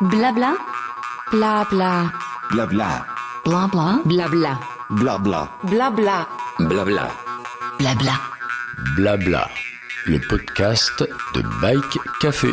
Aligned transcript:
Blabla. 0.00 0.56
Blabla. 1.32 2.12
Blabla. 2.52 3.06
Blabla. 3.44 4.02
Blabla. 4.04 4.58
Blabla. 4.90 5.48
Blabla. 5.64 6.28
Blabla. 6.58 7.10
Blabla. 7.78 8.12
Blabla. 8.96 9.48
Le 10.06 10.18
podcast 10.28 11.02
de 11.34 11.42
Bike 11.60 11.98
Café. 12.20 12.48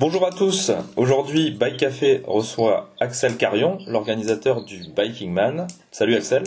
Bonjour 0.00 0.26
à 0.26 0.30
tous. 0.32 0.72
Aujourd'hui, 0.96 1.52
Bike 1.52 1.76
Café 1.78 2.22
reçoit 2.26 2.90
Axel 2.98 3.36
Carion, 3.36 3.78
l'organisateur 3.86 4.64
du 4.64 4.82
Biking 4.96 5.32
Man. 5.32 5.68
Salut 5.92 6.16
Axel. 6.16 6.42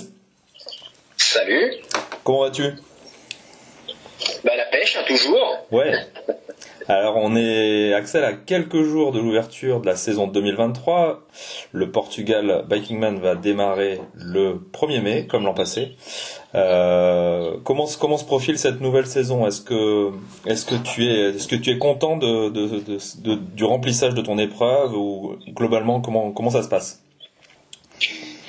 Salut. 1.15 1.73
Comment 2.25 2.41
vas-tu 2.41 2.73
Bah 4.43 4.51
la 4.57 4.65
pêche, 4.65 4.97
hein, 4.97 5.03
toujours. 5.07 5.67
Ouais. 5.71 5.93
Alors 6.89 7.15
on 7.17 7.35
est 7.35 7.93
Axel 7.93 8.23
à 8.25 8.33
quelques 8.33 8.81
jours 8.83 9.11
de 9.13 9.19
l'ouverture 9.19 9.79
de 9.79 9.85
la 9.85 9.95
saison 9.95 10.27
2023. 10.27 11.21
Le 11.71 11.91
Portugal 11.91 12.65
Biking 12.69 12.99
Man 12.99 13.19
va 13.19 13.35
démarrer 13.35 14.01
le 14.15 14.59
1er 14.73 15.01
mai, 15.01 15.27
comme 15.27 15.45
l'an 15.45 15.53
passé. 15.53 15.93
Euh, 16.55 17.53
comment, 17.63 17.85
comment 17.99 18.17
se 18.17 18.25
profile 18.25 18.57
cette 18.57 18.81
nouvelle 18.81 19.05
saison? 19.07 19.47
Est-ce 19.47 19.61
que, 19.61 20.11
est-ce 20.45 20.65
que 20.65 20.75
tu 20.75 21.05
es, 21.05 21.29
est-ce 21.35 21.47
que 21.47 21.55
tu 21.55 21.69
es 21.71 21.77
content 21.77 22.17
de- 22.17 22.49
du 23.55 23.63
remplissage 23.63 24.13
de 24.13 24.21
ton 24.21 24.37
épreuve 24.37 24.93
ou 24.95 25.35
globalement 25.55 26.01
comment, 26.01 26.31
comment 26.31 26.49
ça 26.49 26.63
se 26.63 26.69
passe? 26.69 27.02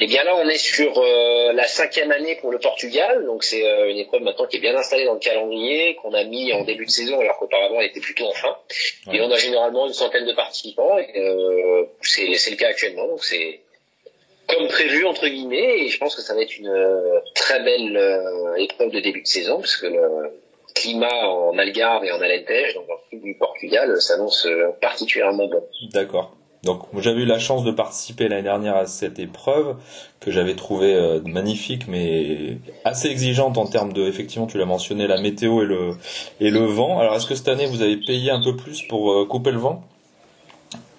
Et 0.04 0.06
bien 0.06 0.22
là, 0.22 0.36
on 0.36 0.46
est 0.46 0.58
sur 0.58 0.98
euh, 0.98 1.54
la 1.54 1.66
cinquième 1.66 2.12
année 2.12 2.36
pour 2.36 2.52
le 2.52 2.58
Portugal, 2.58 3.24
donc 3.24 3.42
c'est 3.42 3.66
euh, 3.66 3.88
une 3.88 3.96
épreuve 3.96 4.20
maintenant 4.20 4.46
qui 4.46 4.58
est 4.58 4.60
bien 4.60 4.76
installée 4.76 5.06
dans 5.06 5.14
le 5.14 5.18
calendrier, 5.18 5.94
qu'on 5.94 6.12
a 6.12 6.24
mis 6.24 6.52
en 6.52 6.62
début 6.62 6.84
de 6.84 6.90
saison, 6.90 7.18
alors 7.20 7.38
qu'auparavant 7.38 7.80
elle 7.80 7.86
était 7.86 8.00
plutôt 8.00 8.26
en 8.26 8.32
fin. 8.32 8.54
Ouais. 9.06 9.16
Et 9.16 9.22
on 9.22 9.30
a 9.30 9.38
généralement 9.38 9.86
une 9.86 9.94
centaine 9.94 10.26
de 10.26 10.34
participants, 10.34 10.98
et 10.98 11.18
euh, 11.18 11.84
c'est 12.02 12.34
c'est 12.34 12.50
le 12.50 12.56
cas 12.58 12.68
actuellement, 12.68 13.08
donc 13.08 13.24
c'est 13.24 13.60
comme 14.46 14.68
prévu 14.68 15.06
entre 15.06 15.26
guillemets, 15.26 15.86
et 15.86 15.88
je 15.88 15.96
pense 15.96 16.14
que 16.14 16.20
ça 16.20 16.34
va 16.34 16.42
être 16.42 16.58
une 16.58 16.68
euh, 16.68 17.20
très 17.34 17.62
belle 17.62 17.96
euh, 17.96 18.56
épreuve 18.56 18.90
de 18.90 19.00
début 19.00 19.22
de 19.22 19.26
saison, 19.26 19.60
parce 19.60 19.76
que 19.76 19.86
le 19.86 20.38
climat 20.74 21.30
en 21.30 21.56
Algarve 21.56 22.04
et 22.04 22.12
en 22.12 22.20
Alentejo, 22.20 22.74
donc 22.74 22.88
dans 22.88 22.94
le 22.94 23.08
sud 23.08 23.22
du 23.22 23.38
Portugal, 23.38 23.90
euh, 23.90 24.00
s'annonce 24.00 24.46
particulièrement 24.82 25.46
bon. 25.46 25.64
D'accord. 25.94 26.36
Donc 26.64 26.82
j'avais 26.98 27.22
eu 27.22 27.26
la 27.26 27.38
chance 27.38 27.64
de 27.64 27.70
participer 27.70 28.28
l'année 28.28 28.42
dernière 28.42 28.76
à 28.76 28.86
cette 28.86 29.18
épreuve 29.18 29.76
que 30.20 30.30
j'avais 30.30 30.54
trouvée 30.54 30.94
euh, 30.94 31.20
magnifique 31.26 31.86
mais 31.88 32.56
assez 32.84 33.08
exigeante 33.08 33.58
en 33.58 33.66
termes 33.66 33.92
de 33.92 34.06
effectivement 34.06 34.46
tu 34.46 34.58
l'as 34.58 34.64
mentionné 34.64 35.06
la 35.06 35.20
météo 35.20 35.62
et 35.62 35.66
le 35.66 35.92
et 36.40 36.50
le 36.50 36.60
vent. 36.60 36.98
Alors 36.98 37.14
est-ce 37.16 37.26
que 37.26 37.34
cette 37.34 37.48
année 37.48 37.66
vous 37.66 37.82
avez 37.82 37.98
payé 37.98 38.30
un 38.30 38.42
peu 38.42 38.56
plus 38.56 38.82
pour 38.82 39.12
euh, 39.12 39.26
couper 39.26 39.50
le 39.50 39.58
vent? 39.58 39.84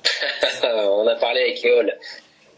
On 0.63 1.07
a 1.07 1.15
parlé 1.15 1.41
avec 1.41 1.63
Eol. 1.63 1.93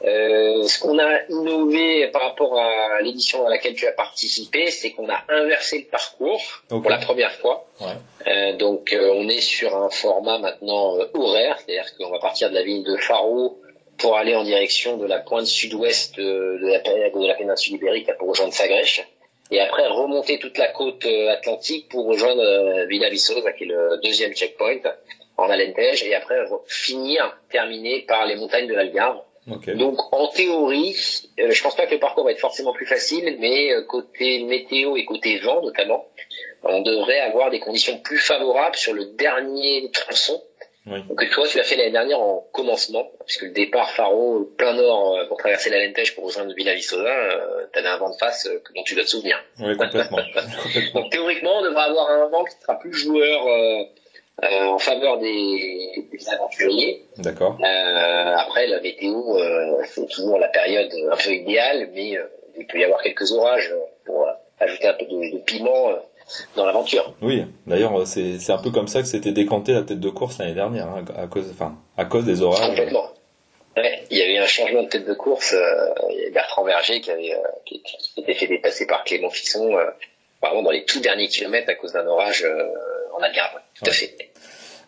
Euh, 0.04 0.64
ce 0.68 0.80
qu'on 0.80 1.00
a 1.00 1.24
innové 1.28 2.08
par 2.10 2.22
rapport 2.22 2.60
à 2.60 3.02
l'édition 3.02 3.48
à 3.48 3.50
laquelle 3.50 3.74
tu 3.74 3.88
as 3.88 3.92
participé, 3.92 4.70
c'est 4.70 4.92
qu'on 4.92 5.10
a 5.10 5.24
inversé 5.28 5.80
le 5.80 5.86
parcours 5.86 6.42
pour 6.70 6.90
la 6.90 6.98
première 6.98 7.32
fois. 7.32 7.66
Ouais. 7.82 7.88
Euh, 8.28 8.54
donc 8.58 8.94
euh, 8.94 9.12
on 9.16 9.28
est 9.28 9.42
sur 9.42 9.76
un 9.76 9.90
format 9.90 10.38
maintenant 10.38 10.98
euh, 11.00 11.08
horaire, 11.16 11.58
c'est-à-dire 11.58 11.98
qu'on 11.98 12.12
va 12.12 12.20
partir 12.20 12.50
de 12.52 12.56
la 12.56 12.62
ville 12.62 12.84
de 12.84 12.96
Faro 12.98 13.60
pour 13.98 14.16
aller 14.18 14.36
en 14.36 14.44
direction 14.44 14.98
de 14.98 15.08
la 15.08 15.18
pointe 15.18 15.48
sud-ouest 15.48 16.20
euh, 16.20 16.60
de, 16.60 16.68
la, 16.68 17.10
de 17.10 17.28
la 17.28 17.34
péninsule 17.34 17.76
ibérique 17.76 18.10
pour 18.20 18.30
rejoindre 18.30 18.54
Sagrèche. 18.54 19.04
Et 19.50 19.60
après 19.60 19.88
remonter 19.88 20.38
toute 20.38 20.58
la 20.60 20.68
côte 20.68 21.06
atlantique 21.06 21.88
pour 21.90 22.06
rejoindre 22.06 22.86
Villa 22.88 23.10
Viçosa, 23.10 23.54
qui 23.54 23.64
est 23.64 23.68
le 23.68 23.98
deuxième 24.04 24.34
checkpoint 24.34 24.82
en 25.38 25.50
Alentejo, 25.50 26.06
et 26.06 26.16
après 26.16 26.36
finir, 26.68 27.40
terminer 27.50 28.02
par 28.02 28.26
les 28.26 28.36
montagnes 28.36 28.68
de 28.68 28.74
l'Algarve. 28.74 29.22
Donc 29.48 30.14
en 30.14 30.28
théorie, 30.28 30.96
euh, 31.40 31.52
je 31.52 31.64
pense 31.64 31.76
pas 31.76 31.86
que 31.88 31.94
le 31.94 32.00
parcours 32.00 32.26
va 32.26 32.32
être 32.32 32.40
forcément 32.40 32.74
plus 32.74 32.86
facile, 32.86 33.38
mais 33.40 33.72
euh, 33.72 33.82
côté 33.84 34.44
météo 34.44 34.98
et 34.98 35.06
côté 35.06 35.40
vent 35.40 35.62
notamment, 35.62 36.06
on 36.64 36.82
devrait 36.82 37.20
avoir 37.20 37.50
des 37.50 37.60
conditions 37.60 37.98
plus 38.00 38.18
favorables 38.18 38.76
sur 38.76 38.94
le 38.94 39.06
dernier 39.06 39.90
tronçon 39.94 40.42
Oui. 40.86 41.00
que 41.16 41.26
toi 41.34 41.48
tu 41.48 41.62
as 41.62 41.64
fait 41.64 41.78
l'année 41.78 41.92
dernière 41.92 42.20
en 42.20 42.46
commencement, 42.52 43.10
puisque 43.26 43.44
le 43.44 43.52
départ 43.52 43.90
Faro 43.92 44.50
plein 44.58 44.74
nord 44.74 45.16
euh, 45.16 45.26
pour 45.28 45.38
traverser 45.38 45.70
l'Alentejo 45.70 46.16
pour 46.16 46.26
rejoindre 46.26 46.54
Villa 46.54 46.74
Viçosa, 46.74 47.08
euh, 47.08 47.68
t'avais 47.72 47.88
un 47.88 47.98
vent 47.98 48.10
de 48.10 48.18
face 48.18 48.48
euh, 48.48 48.62
dont 48.76 48.84
tu 48.84 48.96
dois 48.96 49.06
te 49.06 49.10
souvenir. 49.10 49.42
Oui, 49.62 49.78
complètement. 49.78 50.18
complètement. 50.64 51.02
Donc 51.02 51.12
théoriquement, 51.12 51.60
on 51.60 51.62
devrait 51.64 51.84
avoir 51.84 52.10
un 52.10 52.28
vent 52.28 52.44
qui 52.44 52.56
sera 52.62 52.78
plus 52.78 52.94
joueur 52.94 53.48
euh, 54.44 54.66
en 54.66 54.78
faveur 54.78 55.18
des, 55.18 56.08
des 56.12 56.30
aventuriers. 56.30 57.06
D'accord. 57.18 57.58
Euh, 57.64 58.36
après, 58.36 58.68
la 58.68 58.80
météo, 58.82 59.38
euh, 59.38 59.82
c'est 59.86 60.08
toujours 60.08 60.38
la 60.38 60.48
période 60.48 60.92
un 61.12 61.16
peu 61.18 61.32
idéale, 61.32 61.90
mais 61.94 62.18
euh, 62.18 62.24
il 62.58 62.66
peut 62.68 62.80
y 62.80 62.84
avoir 62.84 63.02
quelques 63.02 63.32
orages 63.32 63.74
pour 64.06 64.28
euh, 64.28 64.32
ajouter 64.60 64.88
un 64.88 64.94
peu 64.94 65.06
de, 65.06 65.36
de 65.36 65.40
piment 65.40 65.90
euh, 65.90 65.96
dans 66.56 66.66
l'aventure. 66.66 67.14
Oui. 67.22 67.46
D'ailleurs, 67.66 68.06
c'est 68.06 68.38
c'est 68.40 68.52
un 68.52 68.58
peu 68.58 68.70
comme 68.70 68.88
ça 68.88 69.02
que 69.02 69.08
s'était 69.08 69.32
décanté 69.32 69.74
la 69.74 69.84
tête 69.84 70.00
de 70.00 70.10
course 70.10 70.40
l'année 70.40 70.54
dernière, 70.56 70.88
hein, 70.88 71.06
à 71.18 71.28
cause, 71.28 71.50
enfin, 71.52 71.78
à 71.98 72.06
cause 72.06 72.26
des 72.26 72.42
orages. 72.42 72.68
Complètement. 72.68 73.08
Ouais, 73.76 74.04
il 74.10 74.18
y 74.18 74.24
avait 74.24 74.40
un 74.40 74.48
changement 74.48 74.82
de 74.84 74.90
tête 74.90 75.06
de 75.06 75.14
course. 75.14 75.54
Euh, 75.54 75.94
il 76.10 76.18
y 76.18 76.22
avait 76.24 76.32
Bertrand 76.32 76.64
Verger 76.64 77.00
qui 77.00 77.12
avait 77.12 77.34
euh, 77.34 77.48
qui, 77.66 77.82
qui 77.84 78.14
s'était 78.16 78.34
fait 78.34 78.48
dépasser 78.48 78.88
par 78.88 79.04
Clément 79.04 79.30
Fisson, 79.30 79.78
euh, 79.78 79.86
vraiment 80.42 80.64
dans 80.64 80.72
les 80.72 80.84
tout 80.84 81.00
derniers 81.00 81.28
kilomètres 81.28 81.70
à 81.70 81.76
cause 81.76 81.94
d'un 81.94 82.08
orage 82.08 82.44
euh, 82.44 82.66
en 83.14 83.22
Algarve. 83.22 83.60
Tout 83.76 83.86
à 83.86 83.92
fait. 83.92 84.16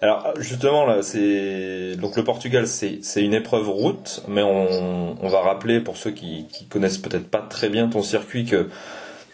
Alors 0.01 0.33
justement 0.37 0.85
là, 0.85 1.01
c'est 1.01 1.95
donc 1.97 2.15
le 2.15 2.23
Portugal, 2.23 2.67
c'est 2.67 3.21
une 3.21 3.33
épreuve 3.33 3.69
route, 3.69 4.23
mais 4.27 4.41
on, 4.41 5.17
on 5.21 5.27
va 5.27 5.41
rappeler 5.41 5.81
pour 5.81 5.97
ceux 5.97 6.11
qui 6.11 6.47
qui 6.47 6.67
connaissent 6.67 6.97
peut-être 6.97 7.29
pas 7.29 7.41
très 7.41 7.67
bien 7.67 7.89
ton 7.89 8.01
circuit 8.01 8.45
que 8.45 8.69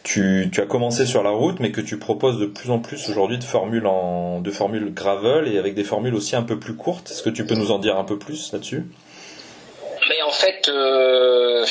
tu, 0.06 0.50
tu 0.52 0.62
as 0.62 0.66
commencé 0.66 1.06
sur 1.06 1.24
la 1.24 1.32
route, 1.32 1.60
mais 1.60 1.72
que 1.72 1.82
tu 1.82 1.98
proposes 1.98 2.40
de 2.40 2.46
plus 2.46 2.70
en 2.70 2.80
plus 2.80 3.10
aujourd'hui 3.10 3.40
de 3.40 3.44
formules 3.44 3.88
en 3.88 4.40
de 4.40 4.52
formules 4.52 4.94
gravel 4.94 5.48
et 5.48 5.58
avec 5.58 5.74
des 5.74 5.84
formules 5.84 6.16
aussi 6.16 6.36
un 6.36 6.44
peu 6.44 6.60
plus 6.60 6.76
courtes. 6.76 7.12
Est-ce 7.12 7.24
que 7.24 7.32
tu 7.32 7.46
peux 7.46 7.56
nous 7.56 7.72
en 7.72 7.80
dire 7.80 7.98
un 7.98 8.04
peu 8.04 8.18
plus 8.18 8.52
là-dessus? 8.54 8.86
Mais 10.08 10.22
en 10.22 10.32
fait, 10.32 10.70
euh, 10.70 11.66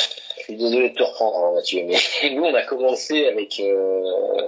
suis 0.44 0.56
désolé 0.56 0.90
de 0.90 0.94
te 0.94 1.02
reprendre, 1.02 1.36
hein, 1.44 1.52
Mathieu, 1.54 1.82
mais 1.84 1.96
nous, 2.30 2.44
on 2.44 2.54
a 2.54 2.62
commencé 2.62 3.26
avec 3.26 3.58
euh, 3.60 4.02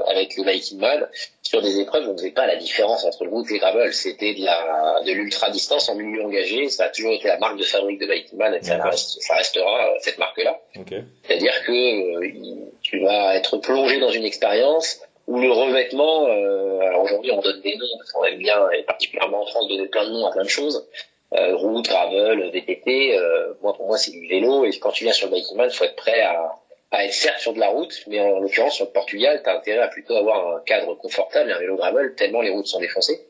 avec 0.09 0.37
le 0.37 0.45
Viking 0.51 0.79
Man 0.79 1.09
sur 1.43 1.63
des 1.63 1.79
épreuves 1.81 2.05
où 2.07 2.11
on 2.11 2.13
ne 2.13 2.19
faisait 2.19 2.31
pas 2.33 2.47
la 2.47 2.57
différence 2.57 3.05
entre 3.05 3.25
le 3.25 3.31
route 3.31 3.47
et 3.51 3.55
le 3.55 3.59
gravel. 3.59 3.93
C'était 3.93 4.35
de 4.35 4.45
la 4.45 5.01
de 5.05 5.13
l'ultra 5.13 5.51
distance 5.51 5.89
en 5.89 5.95
milieu 5.95 6.25
engagé. 6.25 6.69
Ça 6.69 6.85
a 6.85 6.89
toujours 6.89 7.13
été 7.13 7.29
la 7.29 7.39
marque 7.39 7.59
de 7.59 7.65
fabrique 7.65 8.01
de 8.01 8.07
Viking 8.07 8.39
Man 8.39 8.55
et 8.55 8.63
ça, 8.63 8.77
D'accord. 8.77 8.91
reste- 8.93 9.21
ça 9.21 9.35
restera 9.37 9.87
euh, 9.89 9.95
cette 10.01 10.19
marque-là. 10.19 10.61
Ok. 10.79 10.95
C'est-à-dire 11.25 11.55
que 11.67 11.73
euh, 11.73 12.71
tu 12.83 13.01
vas 13.01 13.37
être 13.37 13.57
plongé 13.59 13.99
dans 14.01 14.11
une 14.11 14.25
expérience 14.25 15.01
où 15.29 15.41
le 15.41 15.51
revêtement, 15.51 16.27
euh, 16.29 16.79
alors 16.81 17.03
aujourd'hui 17.03 17.33
on 17.33 17.41
donne 17.41 17.61
des 17.63 17.75
noms 17.77 17.97
parce 17.99 18.13
qu'on 18.13 18.25
aime 18.25 18.39
bien, 18.39 18.71
et 18.71 18.83
particulièrement 18.85 19.43
en 19.43 19.47
France, 19.47 19.67
donner 19.69 19.87
plein 19.89 20.05
de 20.07 20.11
noms 20.13 20.27
à 20.27 20.31
plein 20.31 20.45
de 20.45 20.49
choses. 20.49 20.87
Euh, 21.39 21.55
route, 21.57 21.85
gravel, 21.87 22.51
VTT, 22.51 23.17
euh, 23.19 23.53
moi 23.63 23.75
pour 23.75 23.87
moi 23.87 23.99
c'est 23.99 24.11
du 24.11 24.27
vélo 24.27 24.65
et 24.65 24.71
quand 24.79 24.91
tu 24.91 25.05
viens 25.05 25.13
sur 25.13 25.29
le 25.29 25.35
Biking 25.35 25.57
Man, 25.57 25.69
il 25.71 25.75
faut 25.77 25.85
être 25.85 25.97
prêt 25.97 26.21
à, 26.23 26.53
à 26.93 27.05
être 27.05 27.13
certes 27.13 27.41
sur 27.41 27.53
de 27.53 27.61
la 27.61 27.69
route, 27.69 27.93
mais 28.07 28.21
en 28.21 28.39
l'occurrence 28.41 28.75
sur 28.77 28.87
le 28.87 28.91
Portugal, 28.93 29.41
tu 29.45 29.51
as 29.51 29.57
intérêt 29.57 29.81
à 29.83 29.89
plutôt 29.89 30.15
avoir 30.17 30.57
un 30.57 30.61
cadre 30.61 30.95
confortable 30.95 31.53
un 31.53 31.59
vélo 31.59 31.77
gravel 31.77 32.15
tellement 32.15 32.41
les 32.41 32.51
routes 32.51 32.67
sont 32.67 32.81
défoncées. 32.81 33.21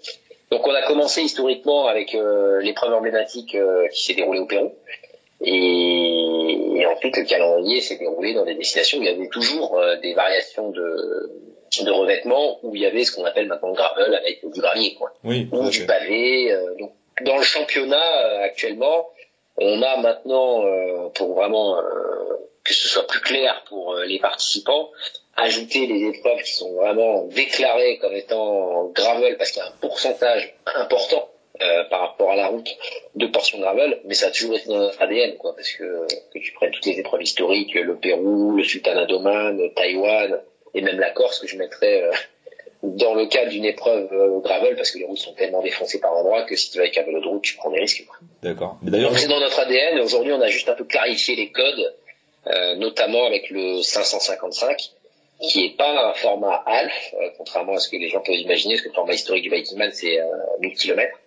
Donc 0.52 0.64
on 0.66 0.72
a 0.74 0.82
commencé 0.82 1.22
historiquement 1.22 1.86
avec 1.88 2.14
euh, 2.14 2.60
l'épreuve 2.60 2.92
emblématique 2.94 3.56
euh, 3.56 3.88
qui 3.88 4.04
s'est 4.04 4.14
déroulée 4.14 4.38
au 4.40 4.46
Pérou. 4.46 4.72
Et, 5.40 6.76
et 6.76 6.86
ensuite, 6.86 7.16
le 7.16 7.24
calendrier 7.24 7.80
s'est 7.80 7.96
déroulé 7.98 8.34
dans 8.34 8.44
des 8.44 8.54
destinations 8.54 8.98
où 8.98 9.02
il 9.02 9.06
y 9.06 9.12
avait 9.12 9.28
toujours 9.28 9.78
euh, 9.78 9.96
des 9.96 10.14
variations 10.14 10.70
de, 10.70 11.30
de 11.84 11.90
revêtement, 11.90 12.58
où 12.62 12.74
il 12.74 12.82
y 12.82 12.86
avait 12.86 13.04
ce 13.04 13.12
qu'on 13.14 13.24
appelle 13.24 13.46
maintenant 13.46 13.72
gravel 13.72 14.14
avec 14.14 14.40
du 14.50 14.60
gravier, 14.60 14.94
quoi, 14.94 15.12
Oui. 15.24 15.48
ou 15.52 15.68
du 15.68 15.84
pavé. 15.86 16.52
euh, 16.52 16.74
donc, 16.78 16.92
dans 17.22 17.36
le 17.36 17.44
championnat 17.44 18.26
euh, 18.26 18.42
actuellement, 18.42 19.08
on 19.56 19.82
a 19.82 19.96
maintenant, 19.96 20.66
euh, 20.66 21.08
pour 21.14 21.34
vraiment 21.34 21.78
euh, 21.78 21.82
que 22.62 22.74
ce 22.74 22.88
soit 22.88 23.06
plus 23.06 23.20
clair 23.20 23.64
pour 23.68 23.94
les 23.94 24.18
participants, 24.18 24.90
ajouté 25.36 25.86
des 25.86 26.08
épreuves 26.08 26.42
qui 26.42 26.52
sont 26.52 26.74
vraiment 26.74 27.24
déclarées 27.26 27.98
comme 27.98 28.14
étant 28.14 28.86
gravel 28.88 29.36
parce 29.36 29.50
qu'il 29.50 29.62
y 29.62 29.64
a 29.64 29.68
un 29.68 29.76
pourcentage 29.80 30.54
important 30.74 31.30
par 31.88 32.00
rapport 32.00 32.32
à 32.32 32.36
la 32.36 32.48
route 32.48 32.68
de 33.14 33.26
portions 33.28 33.58
gravel, 33.58 33.98
mais 34.04 34.12
ça 34.12 34.26
a 34.26 34.30
toujours 34.30 34.56
été 34.56 34.68
dans 34.68 34.76
notre 34.76 35.00
ADN, 35.00 35.38
quoi, 35.38 35.56
parce 35.56 35.72
que 35.72 36.06
que 36.34 36.38
tu 36.38 36.52
prennes 36.52 36.70
toutes 36.70 36.84
les 36.84 36.98
épreuves 36.98 37.22
historiques, 37.22 37.74
le 37.74 37.96
Pérou, 37.96 38.54
le 38.56 38.62
Sultanat 38.62 39.06
d'Oman, 39.06 39.72
Taïwan, 39.74 40.38
et 40.74 40.82
même 40.82 41.00
la 41.00 41.10
Corse 41.12 41.38
que 41.38 41.46
je 41.46 41.56
mettrais 41.56 42.10
dans 42.82 43.14
le 43.14 43.26
cadre 43.26 43.50
d'une 43.50 43.64
épreuve 43.64 44.08
euh, 44.12 44.38
gravel, 44.40 44.76
parce 44.76 44.90
que 44.90 44.98
les 44.98 45.04
routes 45.04 45.18
sont 45.18 45.32
tellement 45.34 45.62
défoncées 45.62 46.00
par 46.00 46.12
endroits 46.12 46.44
que 46.44 46.56
si 46.56 46.70
tu 46.70 46.78
vas 46.78 46.84
avec 46.84 46.96
un 46.98 47.02
vélo 47.02 47.20
de 47.20 47.28
route, 47.28 47.42
tu 47.42 47.56
prends 47.56 47.70
des 47.70 47.80
risques. 47.80 48.04
D'accord. 48.42 48.76
D'ailleurs, 48.82 49.10
Donc 49.10 49.18
c'est 49.18 49.28
dans 49.28 49.40
notre 49.40 49.58
ADN. 49.58 49.98
Aujourd'hui, 50.00 50.32
on 50.32 50.40
a 50.40 50.48
juste 50.48 50.68
un 50.68 50.74
peu 50.74 50.84
clarifié 50.84 51.36
les 51.36 51.50
codes, 51.50 51.94
euh, 52.48 52.76
notamment 52.76 53.26
avec 53.26 53.50
le 53.50 53.82
555, 53.82 54.90
qui 55.40 55.66
est 55.66 55.76
pas 55.76 56.10
un 56.10 56.14
format 56.14 56.62
half, 56.66 57.14
euh, 57.14 57.28
contrairement 57.36 57.74
à 57.74 57.78
ce 57.78 57.88
que 57.88 57.96
les 57.96 58.08
gens 58.08 58.20
peuvent 58.20 58.36
imaginer, 58.36 58.74
parce 58.74 58.82
que 58.82 58.88
le 58.88 58.94
format 58.94 59.14
historique 59.14 59.42
du 59.42 59.50
Biking 59.50 59.78
Man, 59.78 59.90
c'est 59.92 60.20
euh, 60.20 60.24
1000 60.60 60.74
km. 60.74 61.18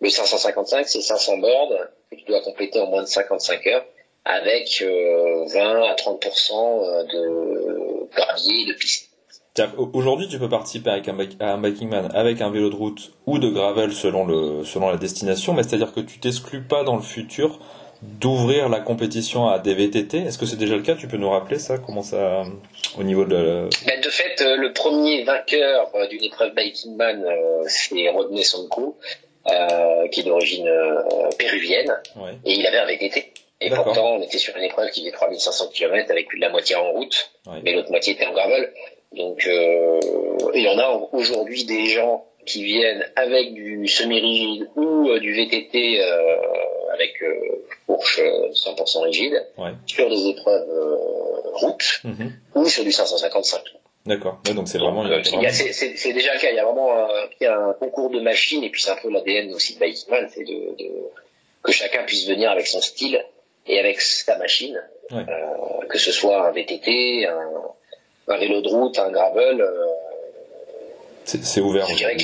Le 0.00 0.08
555, 0.08 0.86
c'est 0.86 1.00
500 1.00 1.38
bords 1.38 1.74
que 2.10 2.16
tu 2.16 2.24
dois 2.24 2.40
compléter 2.42 2.78
en 2.80 2.86
moins 2.86 3.02
de 3.02 3.08
55 3.08 3.66
heures 3.66 3.84
avec 4.24 4.82
euh, 4.82 5.44
20 5.46 5.82
à 5.82 5.94
30% 5.94 7.06
de 7.08 8.08
gravier 8.14 8.62
et 8.62 8.66
de 8.66 8.74
piste. 8.74 9.07
Qu'aujourd'hui, 9.66 10.28
tu 10.28 10.38
peux 10.38 10.48
participer 10.48 10.90
avec 10.90 11.08
un, 11.08 11.16
à 11.40 11.52
un 11.52 11.58
biking 11.58 11.88
man 11.88 12.10
avec 12.14 12.40
un 12.40 12.50
vélo 12.50 12.70
de 12.70 12.76
route 12.76 13.12
ou 13.26 13.38
de 13.38 13.48
gravel 13.48 13.92
selon 13.92 14.24
le 14.26 14.64
selon 14.64 14.88
la 14.88 14.96
destination, 14.96 15.52
mais 15.54 15.62
c'est-à-dire 15.64 15.92
que 15.92 16.00
tu 16.00 16.18
t'exclus 16.20 16.62
pas 16.62 16.84
dans 16.84 16.96
le 16.96 17.02
futur 17.02 17.58
d'ouvrir 18.02 18.68
la 18.68 18.78
compétition 18.78 19.48
à 19.48 19.58
des 19.58 19.74
VTT. 19.74 20.18
Est-ce 20.18 20.38
que 20.38 20.46
c'est 20.46 20.56
déjà 20.56 20.76
le 20.76 20.82
cas? 20.82 20.94
Tu 20.94 21.08
peux 21.08 21.16
nous 21.16 21.30
rappeler 21.30 21.58
ça? 21.58 21.78
Comment 21.78 22.02
ça 22.02 22.44
au 22.96 23.02
niveau 23.02 23.24
de 23.24 23.68
Ben, 23.86 24.00
de 24.00 24.08
fait, 24.08 24.40
euh, 24.40 24.56
le 24.56 24.72
premier 24.72 25.24
vainqueur 25.24 25.90
euh, 25.96 26.06
d'une 26.06 26.22
épreuve 26.22 26.54
Biking 26.54 26.96
Man, 26.96 27.24
euh, 27.24 27.64
c'est 27.66 28.08
Rodney 28.10 28.44
Sonko, 28.44 28.96
euh, 29.50 30.06
qui 30.12 30.20
est 30.20 30.22
d'origine 30.22 30.70
péruvienne, 31.38 31.92
ouais. 32.16 32.38
et 32.44 32.52
il 32.52 32.66
avait 32.66 32.78
un 32.78 32.86
VTT. 32.86 33.32
Et 33.60 33.70
pourtant, 33.70 34.14
on 34.18 34.22
était 34.22 34.38
sur 34.38 34.56
une 34.56 34.62
épreuve 34.62 34.90
qui 34.90 35.00
faisait 35.00 35.10
3500 35.10 35.70
km 35.74 36.08
avec 36.12 36.28
plus 36.28 36.38
de 36.38 36.44
la 36.44 36.50
moitié 36.50 36.76
en 36.76 36.92
route, 36.92 37.32
Ouais. 37.48 37.60
mais 37.64 37.72
l'autre 37.72 37.90
moitié 37.90 38.12
était 38.12 38.26
en 38.26 38.32
gravel. 38.32 38.72
Donc, 39.16 39.46
euh, 39.46 40.00
il 40.54 40.62
y 40.62 40.68
en 40.68 40.78
a 40.78 41.08
aujourd'hui 41.12 41.64
des 41.64 41.86
gens 41.86 42.26
qui 42.46 42.62
viennent 42.64 43.04
avec 43.16 43.52
du 43.54 43.86
semi-rigide 43.88 44.68
ou 44.76 45.08
euh, 45.08 45.18
du 45.20 45.34
VTT 45.34 46.00
euh, 46.00 46.36
avec 46.94 47.22
euh, 47.22 47.34
fourche 47.86 48.20
euh, 48.22 48.48
100% 48.52 49.02
rigide 49.04 49.46
Ouais. 49.58 49.70
sur 49.86 50.08
des 50.08 50.28
épreuves 50.28 50.68
euh, 50.68 50.96
route 51.54 52.00
Mhm. 52.04 52.32
ou 52.54 52.66
sur 52.66 52.84
du 52.84 52.92
555. 52.92 53.60
D'accord. 54.06 54.38
Ouais, 54.46 54.54
donc 54.54 54.68
c'est 54.68 54.78
vraiment, 54.78 55.04
c'est- 55.52 56.12
déjà 56.12 56.32
le 56.34 56.40
cas. 56.40 56.50
Il 56.50 56.56
y 56.56 56.58
a 56.58 56.64
vraiment 56.64 56.92
un, 56.96 57.08
il 57.40 57.44
y 57.44 57.46
a 57.46 57.58
un 57.58 57.72
concours 57.74 58.08
de 58.10 58.20
machines 58.20 58.64
et 58.64 58.70
puis 58.70 58.80
c'est 58.80 58.90
un 58.90 58.96
peu 58.96 59.10
l'ADN 59.10 59.52
aussi 59.52 59.74
de 59.74 59.80
Bikeman, 59.80 60.28
c'est 60.32 60.44
de, 60.44 60.76
de- 60.78 61.10
que 61.62 61.72
chacun 61.72 62.04
puisse 62.04 62.26
venir 62.26 62.50
avec 62.50 62.66
son 62.66 62.80
style 62.80 63.22
et 63.66 63.78
avec 63.78 64.00
sa 64.00 64.38
machine, 64.38 64.80
Ouais. 65.10 65.24
Euh, 65.28 65.86
que 65.88 65.98
ce 65.98 66.12
soit 66.12 66.46
un 66.46 66.50
VTT, 66.52 67.26
un, 67.26 67.50
un 68.28 68.36
vélo 68.38 68.60
de 68.60 68.68
route, 68.68 68.98
un 68.98 69.10
gravel. 69.10 69.60
euh, 69.60 69.84
c'est 71.24 71.60
ouvert. 71.60 71.86
je 71.86 71.94
dirais 71.94 72.16
que 72.16 72.22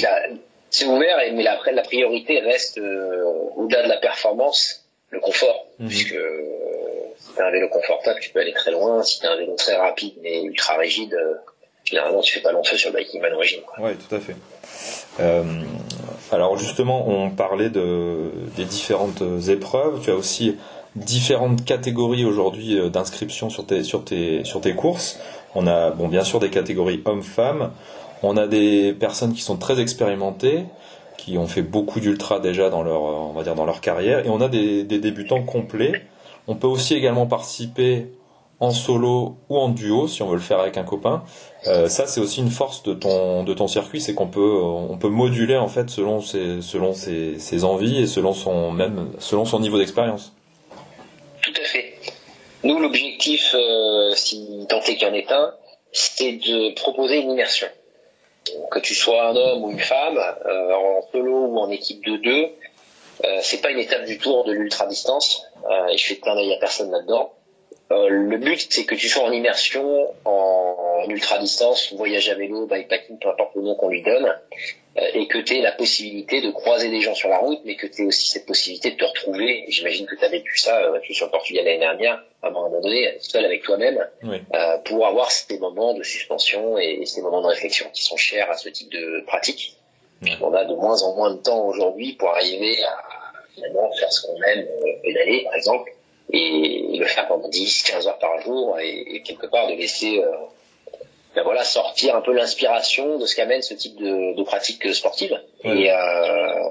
c'est 0.70 0.86
ouvert, 0.86 1.20
et- 1.20 1.32
mais 1.32 1.46
après 1.46 1.72
la 1.72 1.82
priorité 1.82 2.40
reste 2.40 2.78
euh, 2.78 3.22
au-delà 3.56 3.82
de 3.84 3.88
la 3.88 3.98
performance, 3.98 4.84
le 5.10 5.20
confort, 5.20 5.66
Mhm. 5.78 5.88
puisque 5.88 6.14
euh, 6.14 6.40
si 7.18 7.28
t'as 7.36 7.46
un 7.46 7.50
vélo 7.50 7.68
confortable, 7.68 8.18
tu 8.20 8.30
peux 8.30 8.40
aller 8.40 8.52
très 8.54 8.70
loin. 8.72 9.02
Si 9.02 9.20
t'as 9.20 9.30
un 9.32 9.36
vélo 9.36 9.54
très 9.56 9.76
rapide 9.76 10.14
mais 10.22 10.42
ultra 10.42 10.76
rigide, 10.76 11.16
généralement 11.84 12.20
tu 12.22 12.32
fais 12.34 12.40
pas 12.40 12.52
long 12.52 12.64
feu 12.64 12.76
sur 12.76 12.90
le 12.92 12.96
Biking 12.98 13.20
Man 13.20 13.34
origine. 13.34 13.60
Ouais, 13.78 13.94
tout 13.94 14.14
à 14.14 14.18
fait. 14.20 14.34
Euh, 15.20 15.42
alors 16.32 16.56
justement, 16.58 17.06
on 17.08 17.30
parlait 17.30 17.68
de, 17.70 18.30
des 18.56 18.64
différentes 18.64 19.22
épreuves. 19.48 20.00
Tu 20.02 20.10
as 20.10 20.14
aussi 20.14 20.56
différentes 20.96 21.64
catégories 21.64 22.24
aujourd'hui 22.24 22.88
d'inscription 22.90 23.50
sur 23.50 23.66
tes, 23.66 23.84
sur, 23.84 24.04
tes, 24.04 24.44
sur 24.44 24.60
tes 24.60 24.74
courses. 24.74 25.18
On 25.54 25.66
a 25.66 25.90
bon, 25.90 26.08
bien 26.08 26.24
sûr 26.24 26.40
des 26.40 26.50
catégories 26.50 27.02
hommes-femmes. 27.04 27.70
On 28.22 28.36
a 28.36 28.46
des 28.46 28.92
personnes 28.92 29.34
qui 29.34 29.42
sont 29.42 29.56
très 29.56 29.80
expérimentées, 29.80 30.64
qui 31.18 31.38
ont 31.38 31.46
fait 31.46 31.62
beaucoup 31.62 32.00
d'ultra 32.00 32.40
déjà 32.40 32.70
dans 32.70 32.82
leur, 32.82 33.02
euh, 33.02 33.30
on 33.30 33.32
va 33.32 33.42
dire 33.42 33.54
dans 33.54 33.66
leur 33.66 33.80
carrière, 33.80 34.24
et 34.24 34.28
on 34.28 34.40
a 34.40 34.48
des, 34.48 34.84
débutants 34.84 35.42
complets. 35.42 36.06
On 36.48 36.54
peut 36.54 36.66
aussi 36.66 36.94
également 36.94 37.26
participer 37.26 38.08
en 38.60 38.70
solo 38.70 39.36
ou 39.48 39.58
en 39.58 39.68
duo 39.68 40.06
si 40.08 40.22
on 40.22 40.28
veut 40.28 40.36
le 40.36 40.40
faire 40.40 40.60
avec 40.60 40.76
un 40.76 40.84
copain. 40.84 41.22
Euh, 41.66 41.88
ça, 41.88 42.06
c'est 42.06 42.20
aussi 42.20 42.40
une 42.40 42.50
force 42.50 42.82
de 42.82 42.94
ton 42.94 43.42
de 43.42 43.52
ton 43.52 43.66
circuit, 43.66 44.00
c'est 44.00 44.14
qu'on 44.14 44.28
peut 44.28 44.40
euh, 44.40 44.88
on 44.90 44.96
peut 44.96 45.08
moduler 45.08 45.56
en 45.56 45.68
fait 45.68 45.90
selon 45.90 46.20
ses 46.20 46.62
selon 46.62 46.92
ses 46.94 47.64
envies 47.64 48.02
et 48.02 48.06
selon 48.06 48.32
son 48.32 48.70
même 48.70 49.08
selon 49.18 49.44
son 49.44 49.60
niveau 49.60 49.78
d'expérience. 49.78 50.34
Tout 51.42 51.52
à 51.60 51.64
fait. 51.64 51.93
Nous, 52.64 52.78
l'objectif, 52.78 53.54
euh, 53.54 54.12
si 54.14 54.66
tant 54.70 54.80
est 54.80 54.96
qu'il 54.96 55.06
y 55.06 55.10
en 55.10 55.14
ait 55.14 55.30
un, 55.30 55.54
c'est 55.92 56.32
de 56.32 56.74
proposer 56.74 57.18
une 57.18 57.30
immersion. 57.30 57.68
Que 58.70 58.78
tu 58.78 58.94
sois 58.94 59.28
un 59.28 59.36
homme 59.36 59.64
ou 59.64 59.70
une 59.70 59.80
femme, 59.80 60.18
euh, 60.18 60.72
en 60.72 61.02
solo 61.12 61.46
ou 61.46 61.58
en 61.58 61.70
équipe 61.70 62.04
de 62.04 62.16
deux, 62.16 62.48
euh, 63.24 63.38
c'est 63.42 63.60
pas 63.60 63.70
une 63.70 63.78
étape 63.78 64.04
du 64.06 64.18
tour 64.18 64.44
de 64.44 64.52
l'ultra 64.52 64.86
distance. 64.86 65.42
euh, 65.70 65.88
et 65.88 65.96
je 65.98 66.06
fais 66.06 66.14
plein 66.16 66.34
d'œil 66.34 66.52
à 66.52 66.58
personne 66.58 66.90
là-dedans. 66.90 67.32
Euh, 67.92 68.08
le 68.08 68.38
but, 68.38 68.66
c'est 68.70 68.84
que 68.84 68.94
tu 68.94 69.08
sois 69.08 69.24
en 69.24 69.30
immersion, 69.32 70.14
en, 70.24 71.02
en 71.04 71.08
ultra 71.10 71.38
distance, 71.38 71.92
voyage 71.92 72.28
à 72.30 72.34
vélo, 72.34 72.66
bikepacking, 72.66 73.18
peu 73.18 73.28
importe 73.28 73.54
le 73.56 73.62
nom 73.62 73.74
qu'on 73.74 73.88
lui 73.90 74.02
donne, 74.02 74.26
euh, 74.96 75.00
et 75.12 75.26
que 75.28 75.38
tu 75.38 75.56
aies 75.56 75.60
la 75.60 75.72
possibilité 75.72 76.40
de 76.40 76.50
croiser 76.50 76.88
des 76.88 77.00
gens 77.02 77.14
sur 77.14 77.28
la 77.28 77.36
route, 77.38 77.60
mais 77.66 77.76
que 77.76 77.86
tu 77.86 78.02
aies 78.02 78.06
aussi 78.06 78.28
cette 78.30 78.46
possibilité 78.46 78.92
de 78.92 78.96
te 78.96 79.04
retrouver. 79.04 79.64
J'imagine 79.68 80.06
que 80.06 80.14
tu 80.16 80.24
as 80.24 80.28
vécu 80.28 80.56
ça, 80.56 80.80
euh, 80.80 80.98
tu 81.02 81.12
es 81.12 81.14
sur 81.14 81.26
le 81.26 81.30
Portugal 81.32 81.64
l'année 81.66 81.78
dernière, 81.78 82.24
à 82.42 82.48
un 82.48 82.50
moment 82.50 82.70
donné, 82.70 83.16
seul 83.20 83.44
avec 83.44 83.62
toi-même, 83.62 84.02
Oui. 84.22 84.38
euh, 84.54 84.78
pour 84.78 85.06
avoir 85.06 85.30
ces 85.30 85.58
moments 85.58 85.92
de 85.92 86.02
suspension 86.02 86.78
et 86.78 87.04
ces 87.04 87.20
moments 87.20 87.42
de 87.42 87.48
réflexion 87.48 87.86
qui 87.92 88.02
sont 88.02 88.16
chers 88.16 88.50
à 88.50 88.56
ce 88.56 88.70
type 88.70 88.90
de 88.90 89.22
pratique. 89.26 89.76
On 90.40 90.54
a 90.54 90.64
de 90.64 90.74
moins 90.74 91.02
en 91.02 91.14
moins 91.16 91.34
de 91.34 91.42
temps 91.42 91.66
aujourd'hui 91.66 92.14
pour 92.14 92.30
arriver 92.30 92.82
à 92.82 92.96
finalement 93.54 93.92
faire 93.92 94.10
ce 94.10 94.26
qu'on 94.26 94.40
aime, 94.42 94.60
euh, 94.60 94.92
pédaler 95.02 95.44
par 95.44 95.54
exemple, 95.54 95.92
et 96.32 96.96
le 96.98 97.06
faire 97.06 97.28
pendant 97.28 97.48
10, 97.48 97.82
15 97.82 98.08
heures 98.08 98.18
par 98.18 98.40
jour, 98.40 98.78
et, 98.80 99.16
et 99.16 99.22
quelque 99.22 99.46
part 99.46 99.68
de 99.68 99.74
laisser 99.74 100.20
euh, 100.20 100.32
ben 101.34 101.42
voilà, 101.42 101.64
sortir 101.64 102.14
un 102.16 102.20
peu 102.20 102.32
l'inspiration 102.32 103.18
de 103.18 103.26
ce 103.26 103.34
qu'amène 103.34 103.62
ce 103.62 103.74
type 103.74 103.96
de, 103.96 104.36
de 104.36 104.42
pratique 104.44 104.94
sportive. 104.94 105.38
Ouais. 105.64 105.78
Et 105.78 105.90
euh, 105.90 106.68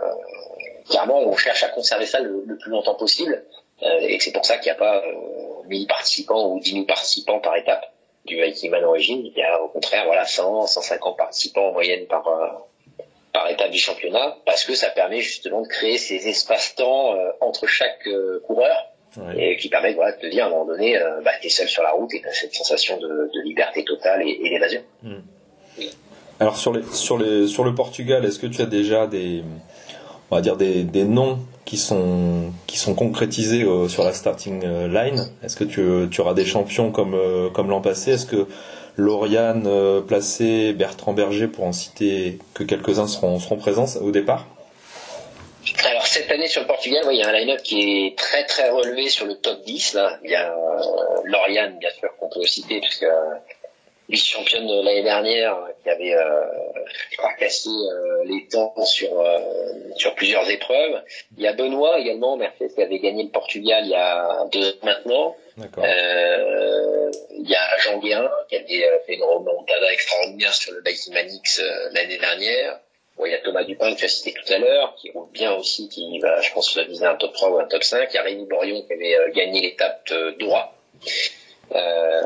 clairement, 0.90 1.20
on 1.20 1.36
cherche 1.36 1.64
à 1.64 1.70
conserver 1.70 2.06
ça 2.06 2.20
le, 2.20 2.44
le 2.46 2.58
plus 2.58 2.72
longtemps 2.72 2.96
possible, 2.96 3.44
euh, 3.84 4.00
et 4.00 4.20
c'est 4.20 4.32
pour 4.32 4.46
ça 4.46 4.58
qu'il 4.58 4.72
n'y 4.72 4.78
a 4.78 4.80
pas 4.80 4.98
euh, 4.98 5.68
1000 5.68 5.88
participants 5.88 6.52
ou 6.52 6.60
10 6.60 6.72
000 6.72 6.86
participants 6.86 7.40
par 7.40 7.56
étape 7.56 7.86
du 8.26 8.42
Viking 8.42 8.74
Origin. 8.84 9.22
Il 9.26 9.38
y 9.38 9.44
a 9.44 9.62
au 9.62 9.68
contraire 9.68 10.06
voilà 10.06 10.26
100, 10.26 10.68
150 10.68 11.18
participants 11.18 11.68
en 11.68 11.74
moyenne 11.74 12.06
par 12.08 12.28
euh, 12.28 12.48
par 13.34 13.50
étape 13.50 13.72
du 13.72 13.80
championnat, 13.80 14.38
parce 14.46 14.64
que 14.64 14.76
ça 14.76 14.90
permet 14.92 15.20
justement 15.20 15.62
de 15.62 15.68
créer 15.68 15.98
ces 15.98 16.28
espaces-temps 16.30 17.16
euh, 17.16 17.32
entre 17.42 17.66
chaque 17.66 18.08
euh, 18.08 18.42
coureur 18.46 18.93
Ouais. 19.16 19.52
et 19.54 19.58
qui 19.58 19.70
permettent 19.70 19.96
voilà, 19.96 20.14
de 20.14 20.22
te 20.22 20.26
dire 20.26 20.46
à 20.46 20.48
un 20.48 20.50
moment 20.50 20.66
donné, 20.66 20.98
euh, 20.98 21.22
bah, 21.24 21.32
t'es 21.40 21.50
seul 21.50 21.68
sur 21.68 21.84
la 21.84 21.92
route 21.92 22.12
et 22.16 22.22
t'as 22.22 22.32
cette 22.32 22.54
sensation 22.56 22.98
de, 22.98 23.08
de 23.08 23.42
liberté 23.46 23.84
totale 23.84 24.24
et, 24.24 24.40
et 24.44 24.50
d'évasion. 24.50 24.82
Alors 26.40 26.58
sur 26.58 26.74
les 26.74 26.84
sur 26.92 27.18
les 27.20 27.48
sur 27.48 27.64
le 27.64 27.76
Portugal, 27.76 28.26
est-ce 28.26 28.40
que 28.40 28.48
tu 28.48 28.62
as 28.62 28.66
déjà 28.66 29.06
des 29.06 29.44
on 30.32 30.36
va 30.36 30.42
dire 30.42 30.58
des, 30.58 30.84
des 30.84 31.04
noms 31.04 31.38
qui 31.64 31.78
sont 31.78 32.52
qui 32.66 32.78
sont 32.80 32.96
concrétisés 32.96 33.64
euh, 33.64 33.88
sur 33.88 34.04
la 34.04 34.14
starting 34.14 34.64
euh, 34.66 34.88
line? 34.88 35.28
Est-ce 35.44 35.56
que 35.56 35.64
tu, 35.64 36.10
tu 36.10 36.22
auras 36.22 36.34
des 36.34 36.46
champions 36.46 36.92
comme 36.92 37.14
euh, 37.14 37.50
comme 37.52 37.70
l'an 37.70 37.82
passé? 37.82 38.14
Est-ce 38.14 38.26
que 38.26 38.48
Lauriane 38.98 39.66
euh, 39.68 40.02
Placé, 40.02 40.74
Bertrand 40.74 41.14
Berger, 41.14 41.48
pour 41.48 41.66
en 41.66 41.72
citer 41.72 42.40
que 42.56 42.64
quelques-uns 42.64 43.08
seront 43.08 43.40
seront 43.40 43.58
présents 43.58 43.86
au 44.02 44.10
départ? 44.10 44.48
Alors 45.86 46.03
année 46.34 46.48
sur 46.48 46.62
le 46.62 46.68
Portugal, 46.68 47.06
ouais, 47.06 47.16
il 47.16 47.20
y 47.20 47.24
a 47.24 47.30
un 47.30 47.34
line-up 47.34 47.62
qui 47.62 48.08
est 48.08 48.18
très 48.18 48.46
très 48.46 48.70
relevé 48.70 49.10
sur 49.10 49.26
le 49.26 49.36
top 49.36 49.62
10. 49.64 49.94
Là. 49.94 50.20
Il 50.24 50.32
y 50.32 50.36
a 50.36 50.54
euh, 50.54 51.22
Lauriane, 51.26 51.78
bien 51.80 51.90
sûr, 51.92 52.16
qu'on 52.18 52.30
peut 52.30 52.46
citer, 52.46 52.80
puisque 52.80 53.04
euh, 53.04 53.36
vice-championne 54.10 54.68
de 54.68 54.82
l'année 54.84 55.04
dernière, 55.04 55.58
qui 55.84 55.90
avait 55.90 56.14
euh, 56.14 56.46
fracassé 57.18 57.70
euh, 57.70 58.24
les 58.26 58.48
temps 58.48 58.74
sur 58.84 59.20
euh, 59.20 59.40
sur 59.96 60.16
plusieurs 60.16 60.50
épreuves. 60.50 61.02
Il 61.38 61.44
y 61.44 61.48
a 61.48 61.54
Benoît 61.54 62.00
également, 62.00 62.36
Mercedes, 62.36 62.74
qui 62.74 62.82
avait 62.82 63.00
gagné 63.00 63.24
le 63.24 63.30
Portugal 63.30 63.84
il 63.86 63.92
y 63.92 63.96
a 63.96 64.46
deux 64.52 64.70
ans 64.70 64.84
maintenant. 64.84 65.36
Euh, 65.78 67.12
il 67.32 67.48
y 67.48 67.56
a 67.56 67.78
Jean 67.80 68.00
Guérin 68.00 68.30
qui 68.50 68.56
avait 68.56 68.86
euh, 68.86 68.98
fait 69.06 69.16
une 69.16 69.24
remontada 69.24 69.92
extraordinaire 69.92 70.54
sur 70.54 70.74
le 70.74 70.82
Biking 70.82 71.14
Manix 71.14 71.60
euh, 71.60 71.90
l'année 71.92 72.18
dernière. 72.18 72.80
Bon, 73.18 73.26
il 73.26 73.32
y 73.32 73.36
a 73.36 73.40
Thomas 73.40 73.64
Dupin 73.64 73.94
que 73.94 74.00
tu 74.00 74.06
as 74.06 74.10
cité 74.10 74.34
tout 74.34 74.52
à 74.52 74.58
l'heure, 74.58 74.96
qui 74.96 75.12
roule 75.12 75.30
bien 75.32 75.54
aussi, 75.54 75.88
qui 75.90 76.20
va, 76.20 76.42
je 76.42 76.52
pense, 76.52 76.78
viser 76.78 77.06
un 77.06 77.16
top 77.16 77.34
3 77.34 77.50
ou 77.50 77.60
un 77.60 77.66
top 77.66 77.84
5. 77.84 78.10
Il 78.12 78.16
y 78.16 78.18
a 78.18 78.24
Rémi 78.24 78.46
Borion 78.46 78.82
qui 78.82 78.94
avait 78.94 79.16
euh, 79.16 79.32
gagné 79.32 79.62
l'étape 79.62 80.08
de 80.10 80.32
droit 80.40 80.76
euh, 81.76 82.22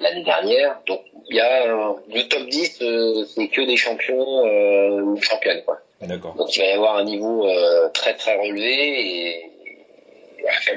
l'année 0.00 0.24
dernière. 0.24 0.80
Donc, 0.86 1.02
il 1.28 1.36
y 1.36 1.40
a 1.40 1.66
euh, 1.66 1.94
le 2.08 2.28
top 2.28 2.46
10, 2.46 2.82
euh, 2.82 3.24
c'est 3.24 3.48
que 3.48 3.62
des 3.62 3.76
champions 3.76 4.46
euh, 4.46 5.00
ou 5.02 5.20
championnes. 5.20 5.62
Quoi. 5.64 5.80
D'accord. 6.00 6.34
Donc, 6.34 6.54
il 6.56 6.60
va 6.60 6.66
y 6.66 6.72
avoir 6.72 6.96
un 6.96 7.04
niveau 7.04 7.48
euh, 7.48 7.88
très 7.90 8.14
très 8.14 8.36
relevé 8.36 8.70
et 8.74 9.52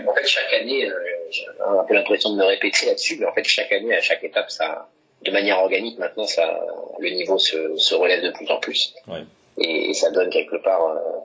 en 0.08 0.14
fait, 0.14 0.28
chaque 0.28 0.54
année, 0.54 0.86
euh, 0.86 0.94
j'ai 1.32 1.46
un 1.60 1.84
peu 1.84 1.94
l'impression 1.94 2.32
de 2.32 2.38
me 2.38 2.46
répéter 2.46 2.86
là-dessus, 2.86 3.18
mais 3.20 3.26
en 3.26 3.34
fait, 3.34 3.44
chaque 3.44 3.72
année, 3.72 3.96
à 3.96 4.02
chaque 4.02 4.24
étape, 4.24 4.50
ça, 4.50 4.90
de 5.24 5.32
manière 5.32 5.60
organique, 5.60 5.98
maintenant, 5.98 6.28
ça, 6.28 6.60
le 7.00 7.10
niveau 7.10 7.38
se, 7.38 7.78
se 7.78 7.96
relève 7.96 8.24
de 8.24 8.32
plus 8.32 8.50
en 8.50 8.60
plus. 8.60 8.94
Ouais. 9.08 9.24
Et, 9.58 9.94
ça 9.94 10.12
donne 10.12 10.30
quelque 10.30 10.58
part 10.58 10.86
euh, 10.88 11.20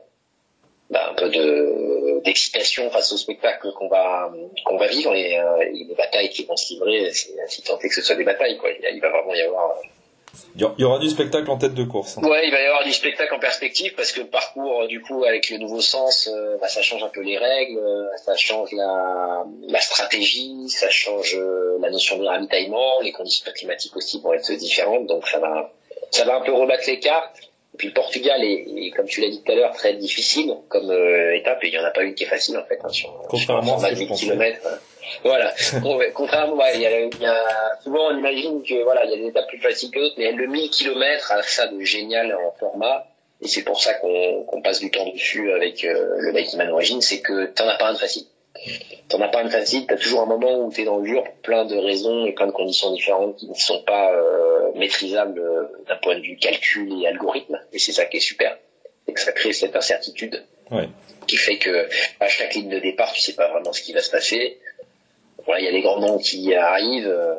bah, 0.91 1.11
un 1.11 1.15
peu 1.15 1.29
de 1.29 2.21
d'excitation 2.25 2.91
face 2.91 3.13
au 3.13 3.17
spectacle 3.17 3.73
qu'on 3.73 3.89
va 3.89 4.31
qu'on 4.65 4.77
va 4.77 4.87
vivre 4.87 5.15
et, 5.15 5.39
euh, 5.39 5.61
et 5.63 5.85
les 5.85 5.95
batailles 5.95 6.29
qui 6.29 6.45
vont 6.45 6.57
se 6.57 6.75
livrer, 6.75 7.11
c'est 7.13 7.33
si 7.49 7.63
tant 7.63 7.79
est 7.79 7.89
que 7.89 7.95
ce 7.95 8.03
soit 8.03 8.15
des 8.15 8.25
batailles, 8.25 8.59
quoi. 8.59 8.71
Il, 8.71 8.95
il 8.95 9.01
va 9.01 9.09
vraiment 9.11 9.35
y 9.35 9.43
avoir 9.43 9.77
Il 10.57 10.63
y 10.79 10.85
aura 10.85 10.99
du 10.99 11.09
spectacle 11.09 11.51
en 11.51 11.57
tête 11.59 11.75
de 11.75 11.85
course. 11.85 12.19
hein. 12.19 12.23
Ouais, 12.27 12.47
il 12.47 12.51
va 12.51 12.61
y 12.61 12.67
avoir 12.67 12.85
du 12.85 12.93
spectacle 12.93 13.33
en 13.35 13.39
perspective 13.39 13.95
parce 13.97 14.13
que 14.13 14.21
le 14.21 14.27
parcours, 14.27 14.83
euh, 14.83 14.87
du 14.87 15.01
coup, 15.01 15.25
avec 15.25 15.49
le 15.51 15.59
nouveau 15.59 15.81
sens, 15.81 16.29
euh, 16.33 16.57
bah, 16.61 16.69
ça 16.69 16.83
change 16.83 17.03
un 17.03 17.09
peu 17.09 17.21
les 17.23 17.39
règles, 17.39 17.79
euh, 17.79 18.05
ça 18.25 18.37
change 18.37 18.71
la, 18.73 19.45
la 19.69 19.81
stratégie, 19.81 20.69
ça 20.69 20.89
change 20.91 21.37
euh, 21.37 21.79
la 21.81 21.91
notion 21.91 22.19
de 22.19 22.25
ravitaillement, 22.27 23.01
les 23.03 23.13
conditions 23.13 23.51
climatiques 23.55 23.97
aussi 23.97 24.21
vont 24.21 24.33
être 24.33 24.53
différentes, 24.53 25.07
donc 25.07 25.27
ça 25.29 25.39
va, 25.39 25.73
ça 26.11 26.25
va 26.25 26.37
un 26.37 26.41
peu 26.43 26.53
rebattre 26.53 26.85
les 26.87 26.99
cartes. 26.99 27.37
Et 27.75 27.77
puis 27.77 27.89
le 27.89 27.95
Portugal 27.95 28.43
est, 28.45 28.67
est, 28.87 28.91
comme 28.91 29.07
tu 29.07 29.21
l'as 29.21 29.31
dit 29.31 29.43
tout 29.45 29.53
à 29.53 29.55
l'heure, 29.55 29.73
très 29.75 29.95
difficile 29.95 30.55
comme 30.69 30.91
étape 31.35 31.63
et 31.65 31.69
il 31.69 31.75
y 31.75 31.79
en 31.79 31.85
a 31.85 31.91
pas 31.91 32.03
une 32.03 32.15
qui 32.15 32.25
est 32.25 32.29
facile 32.29 32.59
en 32.59 32.65
fait. 32.65 32.79
Hein, 32.83 32.89
sur, 32.89 33.11
Contrairement 33.29 33.77
à 33.77 33.79
ce 33.79 33.87
que 33.91 33.95
je 33.95 34.01
8 34.01 34.07
pensais. 34.09 34.25
kilomètres. 34.27 34.61
Voilà. 35.25 35.53
Contrairement, 36.15 36.57
ouais, 36.57 36.73
il 36.77 36.81
y 36.83 36.87
a, 36.87 37.01
il 37.01 37.21
y 37.21 37.27
a- 37.27 37.79
souvent 37.83 38.09
on 38.11 38.19
imagine 38.19 38.63
que 38.63 38.83
voilà, 38.85 39.05
il 39.05 39.11
y 39.11 39.15
a 39.15 39.17
des 39.17 39.27
étapes 39.29 39.49
plus 39.49 39.61
faciles 39.61 39.91
que 39.91 39.99
d'autres, 39.99 40.15
mais 40.19 40.33
le 40.33 40.47
1000 40.47 40.71
km 40.71 41.33
a 41.33 41.43
ça 41.43 41.67
de 41.69 41.81
génial 41.81 42.35
en 42.35 42.53
format. 42.59 43.07
Et 43.43 43.49
c'est 43.49 43.63
pour 43.63 43.81
ça 43.81 43.95
qu'on 43.95 44.61
passe 44.63 44.81
du 44.81 44.91
temps 44.91 45.09
dessus 45.11 45.51
avec 45.53 45.83
euh, 45.85 46.17
le 46.19 46.33
Bikeman 46.33 46.69
Origin, 46.71 47.01
c'est 47.01 47.21
que 47.23 47.47
t'en 47.47 47.67
as 47.69 47.77
pas 47.77 47.89
un 47.89 47.93
de 47.95 47.99
facile. 47.99 48.25
T'en 49.09 49.21
as 49.23 49.29
pas 49.29 49.41
un 49.41 49.45
de 49.45 49.49
facile, 49.51 49.87
t'as 49.87 49.97
toujours 49.97 50.21
un 50.21 50.27
moment 50.27 50.59
où 50.61 50.71
t'es 50.71 50.85
dans 50.85 50.99
le 50.99 51.05
dur 51.05 51.25
pour 51.25 51.35
plein 51.37 51.65
de 51.65 51.75
raisons 51.77 52.27
et 52.27 52.33
plein 52.33 52.47
de 52.47 52.53
conditions 52.53 52.93
différentes 52.93 53.37
qui 53.37 53.49
ne 53.49 53.55
sont 53.55 53.83
pas 53.85 54.13
euh, 54.13 54.71
maîtrisables 54.75 55.41
euh, 55.41 55.63
d'un 55.89 55.97
point 55.97 56.17
de 56.17 56.21
vue 56.23 56.37
calcul 56.37 56.93
et 57.03 57.07
algorithme. 57.07 57.59
Et 57.73 57.79
c'est 57.79 57.93
ça 57.93 58.05
qui 58.05 58.19
est 58.19 58.21
super. 58.21 58.59
C'est 59.07 59.15
que 59.15 59.21
ça 59.21 59.33
crée 59.33 59.53
cette 59.55 59.75
incertitude 59.75 60.45
Ouais. 60.71 60.89
qui 61.27 61.37
fait 61.37 61.57
que 61.59 61.89
à 62.21 62.29
chaque 62.29 62.55
ligne 62.55 62.69
de 62.69 62.79
départ, 62.79 63.13
tu 63.13 63.21
sais 63.21 63.33
pas 63.33 63.49
vraiment 63.49 63.73
ce 63.73 63.81
qui 63.83 63.93
va 63.93 64.03
se 64.03 64.11
passer. 64.11 64.61
Voilà, 65.47 65.61
il 65.61 65.65
y 65.65 65.69
a 65.69 65.73
des 65.73 65.81
grands 65.83 66.01
noms 66.01 66.19
qui 66.19 66.55
arrivent, 66.55 67.09
euh, 67.09 67.35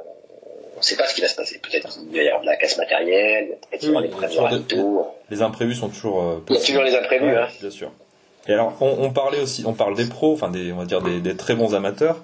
on 0.77 0.81
sait 0.81 0.96
pas 0.96 1.05
ce 1.08 1.15
qui 1.15 1.22
va 1.22 1.27
se 1.27 1.36
passer. 1.36 1.60
Peut-être 1.60 1.89
qu'il 1.89 2.10
va 2.15 2.24
y 2.24 2.27
avoir 2.27 2.41
de 2.41 2.48
la 2.48 2.55
casse 2.58 2.77
matérielle, 2.77 3.58
peut-être 3.70 3.81
qu'il 3.81 3.89
y 3.89 3.91
aura 3.91 4.01
des 4.01 4.08
problèmes 4.10 4.63
de. 4.67 4.86
Les 5.29 5.41
imprévus 5.41 5.75
sont 5.75 5.89
toujours 5.89 6.24
euh, 6.24 6.43
Il 6.50 6.55
y 6.55 6.58
a 6.58 6.62
toujours 6.62 6.84
les 6.84 6.96
imprévus, 6.96 7.36
hein. 7.36 7.48
Bien 7.60 7.70
sûr. 7.70 7.91
Et 8.48 8.53
alors, 8.53 8.75
on, 8.81 8.98
on 9.00 9.12
parlait 9.12 9.39
aussi, 9.39 9.63
on 9.67 9.74
parle 9.74 9.96
des 9.96 10.05
pros, 10.05 10.34
enfin 10.34 10.50
des, 10.50 10.72
on 10.72 10.77
va 10.77 10.86
dire 10.86 11.01
des, 11.01 11.20
des 11.20 11.36
très 11.36 11.53
bons 11.53 11.75
amateurs, 11.75 12.24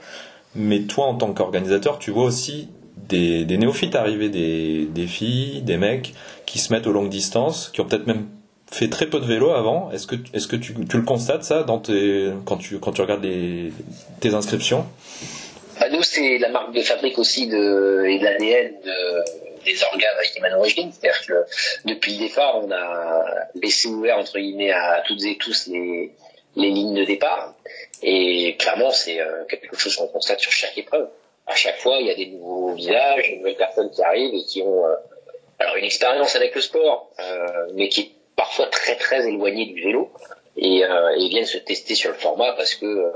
mais 0.56 0.82
toi 0.82 1.06
en 1.06 1.14
tant 1.16 1.32
qu'organisateur, 1.34 2.00
tu 2.00 2.10
vois 2.10 2.24
aussi 2.24 2.70
des, 2.96 3.46
des 3.46 3.58
néophytes 3.58 3.96
arriver, 3.96 4.30
des, 4.30 4.86
des 4.86 5.06
filles, 5.06 5.62
des 5.62 5.78
mecs 5.78 6.16
qui 6.48 6.58
se 6.58 6.74
mettent 6.74 6.88
aux 6.88 6.92
longues 6.92 7.10
distances, 7.10 7.70
qui 7.70 7.82
ont 7.82 7.86
peut-être 7.86 8.08
même 8.08 8.26
fait 8.70 8.90
très 8.90 9.06
peu 9.06 9.20
de 9.20 9.26
vélo 9.26 9.52
avant. 9.52 9.92
Est-ce 9.92 10.08
que, 10.08 10.16
est-ce 10.34 10.48
que 10.48 10.56
tu, 10.56 10.74
tu 10.90 10.98
le 10.98 11.04
constates 11.04 11.44
ça 11.44 11.62
dans 11.64 11.78
tes, 11.78 12.30
quand 12.46 12.58
tu, 12.58 12.80
quand 12.80 12.92
tu 12.94 13.02
regardes 13.02 13.24
les, 13.24 13.72
tes 14.20 14.34
inscriptions? 14.34 14.86
Bah, 15.80 15.90
nous, 15.90 16.04
c'est 16.04 16.38
la 16.38 16.50
marque 16.50 16.74
de 16.74 16.82
fabrique 16.82 17.20
aussi 17.20 17.48
de, 17.48 18.06
et 18.08 18.20
de 18.20 18.24
l'ADN 18.24 18.74
de, 18.84 19.24
des 19.66 19.84
organes 19.84 20.16
avec 20.18 20.36
Iman 20.36 20.54
Origin. 20.54 20.92
C'est-à-dire 20.92 21.26
que 21.26 21.46
depuis 21.86 22.14
le 22.14 22.28
départ, 22.28 22.64
on 22.64 22.72
a 22.72 23.24
laissé 23.56 23.88
ouvert, 23.88 24.18
entre 24.18 24.40
guillemets, 24.40 24.72
à 24.72 25.04
toutes 25.06 25.24
et 25.24 25.38
tous 25.38 25.68
les, 25.68 26.12
les 26.56 26.70
lignes 26.70 26.96
de 26.96 27.06
départ. 27.06 27.54
Et 28.02 28.56
clairement, 28.58 28.92
c'est 28.92 29.20
euh, 29.20 29.46
quelque 29.46 29.78
chose 29.78 29.96
qu'on 29.96 30.08
constate 30.08 30.40
sur 30.40 30.52
chaque 30.52 30.78
épreuve. 30.78 31.10
À 31.46 31.56
chaque 31.56 31.78
fois, 31.78 31.98
il 32.00 32.08
y 32.08 32.12
a 32.12 32.16
des 32.16 32.28
nouveaux 32.28 32.74
visages, 32.74 33.30
des 33.30 33.38
nouvelles 33.38 33.56
personnes 33.56 33.90
qui 33.92 34.02
arrivent 34.02 34.34
et 34.34 34.44
qui 34.44 34.62
ont 34.62 34.86
euh, 34.86 34.96
alors 35.60 35.76
une 35.76 35.86
expérience 35.86 36.36
avec 36.36 36.54
le 36.56 36.62
sport, 36.62 37.10
euh, 37.20 37.68
mais 37.74 37.90
qui 37.90 38.02
est 38.02 38.12
parfois 38.36 38.68
très 38.68 38.96
très 38.96 39.28
éloignée 39.28 39.66
du 39.66 39.82
vélo. 39.82 40.12
Et, 40.60 40.84
euh, 40.84 41.16
et 41.16 41.28
viennent 41.30 41.46
se 41.46 41.60
tester 41.60 41.94
sur 41.94 42.10
le 42.10 42.18
format 42.18 42.54
parce 42.54 42.74
que 42.74 42.86
euh, 42.86 43.12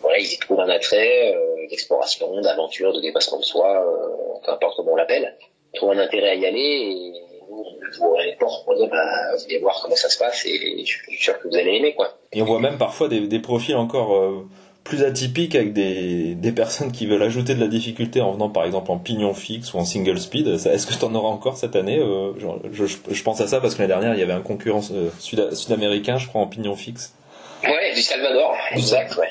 voilà, 0.00 0.18
ils 0.18 0.32
y 0.32 0.38
trouvent 0.38 0.60
un 0.60 0.68
attrait 0.68 1.34
euh, 1.34 1.66
d'exploration, 1.70 2.40
d'aventure, 2.40 2.92
de 2.92 3.00
dépassement 3.00 3.38
de 3.38 3.44
soi, 3.44 3.82
euh, 3.84 4.38
peu 4.44 4.52
importe 4.52 4.76
comment 4.76 4.92
on 4.92 4.96
l'appelle. 4.96 5.34
Ils 5.74 5.78
trouvent 5.78 5.90
un 5.92 5.98
intérêt 5.98 6.30
à 6.30 6.34
y 6.34 6.46
aller 6.46 6.58
et 6.60 7.12
nous, 7.50 7.64
on 8.00 8.06
ouvre 8.06 8.20
les 8.22 8.34
portes 8.36 8.64
pour 8.64 8.74
dire 8.76 8.88
bah, 8.88 9.34
vous 9.36 9.44
allez 9.44 9.58
voir 9.58 9.80
comment 9.82 9.96
ça 9.96 10.08
se 10.08 10.18
passe 10.18 10.44
et 10.46 10.84
je 10.84 10.98
suis 10.98 11.16
sûr 11.18 11.38
que 11.38 11.48
vous 11.48 11.56
allez 11.56 11.76
aimer 11.76 11.94
quoi. 11.94 12.16
Et 12.32 12.40
on 12.42 12.44
voit 12.44 12.60
même 12.60 12.78
parfois 12.78 13.08
des, 13.08 13.20
des 13.26 13.38
profils 13.40 13.74
encore 13.76 14.16
euh, 14.16 14.46
plus 14.84 15.02
atypiques 15.04 15.54
avec 15.54 15.72
des, 15.74 16.34
des 16.34 16.52
personnes 16.52 16.92
qui 16.92 17.06
veulent 17.06 17.22
ajouter 17.22 17.54
de 17.54 17.60
la 17.60 17.66
difficulté 17.68 18.20
en 18.22 18.32
venant 18.32 18.48
par 18.48 18.64
exemple 18.64 18.90
en 18.90 18.98
pignon 18.98 19.34
fixe 19.34 19.74
ou 19.74 19.78
en 19.78 19.84
single 19.84 20.18
speed. 20.18 20.46
Est-ce 20.48 20.86
que 20.86 20.94
tu 20.94 21.04
en 21.04 21.14
auras 21.14 21.28
encore 21.28 21.56
cette 21.58 21.76
année 21.76 21.98
Euh, 21.98 22.32
je, 22.72 22.86
je- 22.86 22.96
je 23.10 23.22
pense 23.22 23.40
à 23.42 23.48
ça 23.48 23.60
parce 23.60 23.74
que 23.74 23.80
l'année 23.82 23.92
dernière 23.92 24.14
il 24.14 24.20
y 24.20 24.22
avait 24.22 24.32
un 24.32 24.40
concurrent 24.40 24.80
sud- 24.82 25.52
sud-américain, 25.54 26.16
je 26.18 26.28
crois, 26.28 26.40
en 26.40 26.46
pignon 26.46 26.76
fixe. 26.76 27.12
Ouais, 27.64 27.92
du 27.92 28.00
Salvador, 28.02 28.54
exact, 28.72 29.16
ouais. 29.16 29.28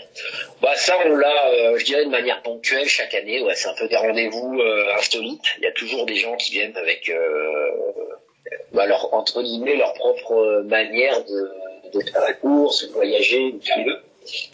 Bah 0.62 0.74
ça, 0.76 0.96
on 1.06 1.16
l'a, 1.16 1.50
euh, 1.52 1.78
je 1.78 1.86
dirais, 1.86 2.06
de 2.06 2.10
manière 2.10 2.42
ponctuelle 2.42 2.88
chaque 2.88 3.14
année. 3.14 3.42
Ouais, 3.42 3.54
c'est 3.56 3.68
un 3.70 3.76
peu 3.76 3.88
des 3.88 3.96
rendez-vous 3.96 4.60
euh, 4.60 4.94
insolites. 4.98 5.44
Il 5.60 5.64
y 5.64 5.68
a 5.68 5.72
toujours 5.72 6.06
des 6.06 6.16
gens 6.16 6.36
qui 6.36 6.52
viennent 6.52 6.76
avec, 6.78 7.10
euh, 7.10 7.70
bah, 8.72 8.88
leur, 8.88 9.14
entre 9.14 9.42
guillemets, 9.44 9.76
leur 9.76 9.94
propre 9.94 10.34
euh, 10.34 10.64
manière 10.64 11.24
de, 11.26 11.52
de 11.94 12.00
faire 12.02 12.22
la 12.22 12.34
course, 12.34 12.88
de 12.88 12.92
voyager, 12.94 13.52
de 13.52 13.64
faire 13.64 13.78
mieux. 13.86 14.00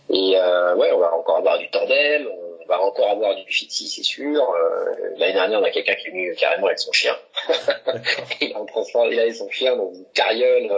Et 0.10 0.34
euh, 0.36 0.76
ouais, 0.76 0.92
on 0.92 1.00
va 1.00 1.14
encore 1.16 1.38
avoir 1.38 1.58
du 1.58 1.70
tandem, 1.70 2.28
on 2.62 2.66
va 2.68 2.82
encore 2.82 3.10
avoir 3.10 3.36
du 3.36 3.50
fitzy, 3.52 3.88
c'est 3.88 4.04
sûr. 4.04 4.42
Euh, 4.42 4.94
L'année 5.18 5.34
dernière, 5.34 5.62
on 5.62 5.64
a 5.64 5.72
quelqu'un 5.72 5.96
qui 5.96 6.08
est 6.08 6.12
venu 6.12 6.36
carrément 6.36 6.68
avec 6.68 6.80
son 6.80 6.92
chien. 6.92 7.16
il, 8.42 8.54
a 8.54 8.60
en 8.60 8.66
transport- 8.66 9.08
il 9.12 9.20
avait 9.20 9.34
son 9.34 9.50
chien 9.50 9.76
dans 9.78 9.92
une 9.94 10.06
carriole 10.14 10.70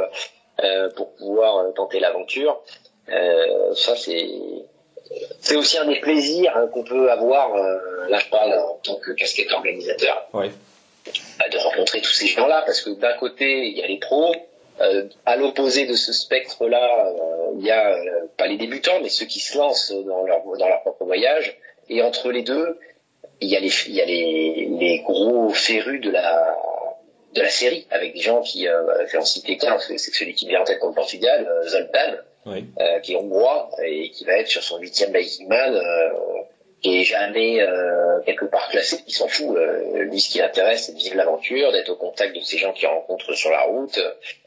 pour 0.95 1.13
pouvoir 1.15 1.73
tenter 1.73 1.99
l'aventure. 1.99 2.61
Euh, 3.09 3.73
ça, 3.75 3.95
c'est 3.95 4.27
c'est 5.41 5.55
aussi 5.55 5.77
un 5.77 5.85
des 5.85 5.99
plaisirs 5.99 6.51
hein, 6.55 6.67
qu'on 6.73 6.83
peut 6.83 7.11
avoir. 7.11 7.55
euh, 7.55 8.07
là, 8.09 8.17
je 8.19 8.29
parle 8.29 8.53
en 8.53 8.79
tant 8.83 8.95
que 8.95 9.11
casquette 9.11 9.51
organisateur 9.51 10.27
Ouais. 10.33 10.49
bah, 11.39 11.49
de 11.49 11.57
rencontrer 11.57 12.01
tous 12.01 12.11
ces 12.13 12.27
gens-là, 12.27 12.63
parce 12.65 12.81
que 12.81 12.89
d'un 12.91 13.13
côté, 13.17 13.67
il 13.67 13.77
y 13.77 13.83
a 13.83 13.87
les 13.87 13.97
pros, 13.99 14.35
euh, 14.81 15.05
à 15.25 15.37
l'opposé 15.37 15.85
de 15.85 15.93
ce 15.93 16.11
spectre-là, 16.13 17.07
euh, 17.07 17.51
il 17.59 17.65
y 17.65 17.71
a 17.71 17.95
euh, 17.95 18.27
pas 18.37 18.47
les 18.47 18.57
débutants, 18.57 18.99
mais 19.01 19.09
ceux 19.09 19.25
qui 19.25 19.39
se 19.39 19.57
lancent 19.57 19.91
dans 19.91 20.23
leur, 20.25 20.43
dans 20.43 20.67
leur 20.67 20.81
propre 20.81 21.05
voyage, 21.05 21.57
et 21.89 22.01
entre 22.01 22.31
les 22.31 22.41
deux, 22.41 22.77
il 23.41 23.49
y 23.49 23.55
a 23.55 23.59
les, 23.59 23.71
il 23.87 23.93
y 23.95 24.01
a 24.01 24.05
les, 24.05 24.67
les 24.79 24.99
gros 24.99 25.49
férus 25.49 26.01
de 26.01 26.09
la 26.11 26.55
de 27.33 27.41
la 27.41 27.49
série, 27.49 27.85
avec 27.91 28.13
des 28.13 28.21
gens 28.21 28.41
qui, 28.41 28.65
euh, 28.65 29.05
fait 29.07 29.17
en 29.17 29.25
citer 29.25 29.57
qu'un, 29.57 29.77
c'est 29.77 29.97
celui 29.97 30.33
qui 30.33 30.47
vient 30.47 30.61
en 30.61 30.63
tête 30.63 30.79
contre 30.79 30.91
le 30.91 30.95
Portugal, 30.95 31.45
euh, 31.45 31.67
Zoltan, 31.67 32.13
Oui. 32.45 32.65
euh, 32.79 32.99
qui 32.99 33.13
est 33.13 33.15
hongrois 33.15 33.69
et 33.83 34.09
qui 34.11 34.23
va 34.25 34.33
être 34.37 34.47
sur 34.47 34.61
son 34.63 34.77
huitième 34.79 35.11
Biking 35.11 35.47
Man, 35.47 35.73
euh, 35.75 36.09
qui 36.81 37.01
est 37.01 37.03
jamais 37.03 37.59
euh, 37.61 38.19
quelque 38.25 38.45
part 38.45 38.69
classé, 38.69 38.97
il 39.07 39.13
s'en 39.13 39.27
fout. 39.27 39.55
Euh, 39.57 40.03
lui, 40.03 40.19
ce 40.19 40.29
qui 40.29 40.37
l'intéresse, 40.37 40.83
c'est 40.85 40.93
de 40.93 40.99
vivre 40.99 41.15
l'aventure, 41.15 41.71
d'être 41.71 41.89
au 41.89 41.95
contact 41.95 42.35
de 42.35 42.41
ces 42.41 42.57
gens 42.57 42.71
qu'il 42.73 42.87
rencontre 42.87 43.33
sur 43.33 43.49
la 43.49 43.61
route, 43.63 43.99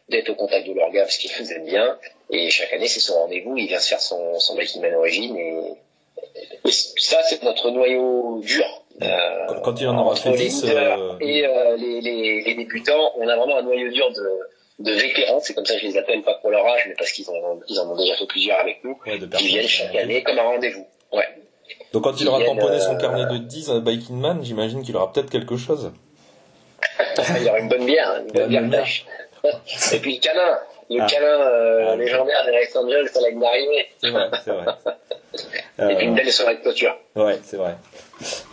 d'être 0.08 0.30
au 0.30 0.34
contact 0.36 0.66
de 0.68 0.72
leur 0.74 0.90
gars 0.92 1.02
parce 1.02 1.16
qu'il 1.18 1.30
nous 1.40 1.52
aime 1.52 1.64
bien. 1.64 1.98
Et 2.30 2.50
chaque 2.50 2.72
année, 2.72 2.86
c'est 2.88 3.00
son 3.00 3.14
rendez-vous, 3.14 3.56
il 3.56 3.66
vient 3.66 3.78
se 3.80 3.88
faire 3.88 4.00
son, 4.00 4.38
son 4.38 4.54
Biking 4.56 4.80
Man 4.82 4.94
origine. 4.94 5.36
Et, 5.36 5.60
et 6.64 6.70
ça, 6.70 7.20
c'est 7.24 7.42
notre 7.42 7.70
noyau 7.70 8.40
dur. 8.44 8.64
Euh, 9.02 9.06
Quand- 9.64 9.80
il 9.80 9.86
en 9.88 9.98
aura 9.98 10.14
fait 10.16 10.30
les 10.32 10.36
10, 10.48 10.64
leaders 10.64 11.00
euh, 11.00 11.16
et 11.20 11.46
euh, 11.46 11.76
les, 11.76 12.00
les, 12.00 12.42
les 12.42 12.54
débutants, 12.54 13.12
on 13.16 13.26
a 13.28 13.36
vraiment 13.36 13.56
un 13.58 13.62
noyau 13.62 13.90
dur 13.90 14.10
de, 14.12 14.40
de 14.78 14.92
vétérans, 14.92 15.40
c'est 15.40 15.54
comme 15.54 15.66
ça 15.66 15.74
que 15.74 15.80
je 15.80 15.86
les 15.86 15.96
appelle, 15.96 16.22
pas 16.22 16.34
pour 16.34 16.50
leur 16.50 16.64
âge, 16.66 16.84
mais 16.86 16.94
parce 16.96 17.10
qu'ils 17.10 17.28
en, 17.28 17.60
ils 17.68 17.80
en 17.80 17.90
ont 17.90 17.96
déjà 17.96 18.16
fait 18.16 18.26
plusieurs 18.26 18.60
avec 18.60 18.84
nous, 18.84 18.96
Ouais, 19.06 19.18
qui 19.18 19.46
viennent 19.48 19.66
chaque 19.66 19.94
année 19.96 20.22
comme 20.22 20.38
un 20.38 20.42
rendez-vous. 20.42 20.86
Ouais. 21.12 21.26
Donc 21.92 22.04
quand 22.04 22.20
il 22.20 22.28
aura 22.28 22.44
tamponné 22.44 22.78
son 22.80 22.94
euh, 22.94 22.98
carnet 22.98 23.26
de 23.26 23.38
10 23.38 23.70
à 23.70 23.80
Biking 23.80 24.16
Man, 24.16 24.40
j'imagine 24.42 24.82
qu'il 24.82 24.96
aura 24.96 25.12
peut-être 25.12 25.30
quelque 25.30 25.56
chose. 25.56 25.92
Il 27.36 27.44
y 27.44 27.48
aura 27.48 27.58
une 27.58 27.68
bonne 27.68 27.86
bière, 27.86 28.20
une 28.20 28.32
bonne 28.32 28.48
bière 28.48 28.62
bière. 28.62 28.86
Et 29.92 29.98
puis 30.00 30.14
le 30.16 30.20
câlin, 30.20 30.58
le 30.96 31.02
Ah. 31.02 31.06
câlin 31.06 31.26
euh, 31.26 31.88
Ah. 31.92 31.96
légendaire 31.96 32.44
d'Alex 32.46 32.74
Angel, 32.76 33.08
ça 33.08 33.20
l'année 33.20 33.40
d'arrivée. 33.40 33.86
C'est 34.00 34.10
vrai, 34.10 34.30
c'est 34.44 34.50
vrai. 34.52 34.64
Et 35.90 35.94
puis 35.96 36.06
une 36.06 36.14
belle 36.14 36.32
soirée 36.32 36.56
de 36.56 36.60
clôture. 36.62 36.96
Ouais, 37.14 37.38
c'est 37.44 37.56
vrai. 37.56 37.76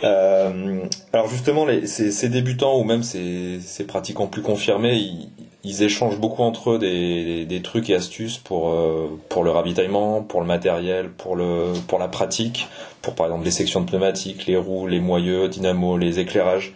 Euh, 0.03 0.79
alors 1.13 1.27
justement, 1.27 1.65
les, 1.65 1.87
ces, 1.87 2.11
ces 2.11 2.29
débutants 2.29 2.77
ou 2.77 2.83
même 2.83 3.01
ces, 3.01 3.59
ces 3.61 3.87
pratiquants 3.87 4.27
plus 4.27 4.43
confirmés, 4.43 4.93
ils, 4.95 5.29
ils 5.63 5.81
échangent 5.83 6.19
beaucoup 6.19 6.43
entre 6.43 6.71
eux 6.71 6.77
des, 6.79 7.23
des, 7.23 7.45
des 7.45 7.61
trucs 7.63 7.89
et 7.89 7.95
astuces 7.95 8.37
pour 8.37 8.69
euh, 8.69 9.07
pour 9.29 9.43
le 9.43 9.49
ravitaillement, 9.49 10.21
pour 10.21 10.41
le 10.41 10.45
matériel, 10.45 11.09
pour 11.09 11.35
le 11.35 11.73
pour 11.87 11.97
la 11.97 12.07
pratique, 12.09 12.67
pour 13.01 13.15
par 13.15 13.25
exemple 13.27 13.45
les 13.45 13.51
sections 13.51 13.81
de 13.81 13.89
pneumatiques, 13.89 14.45
les 14.45 14.57
roues, 14.57 14.85
les 14.85 14.99
moyeux, 14.99 15.47
dynamo, 15.47 15.97
les 15.97 16.19
éclairages. 16.19 16.73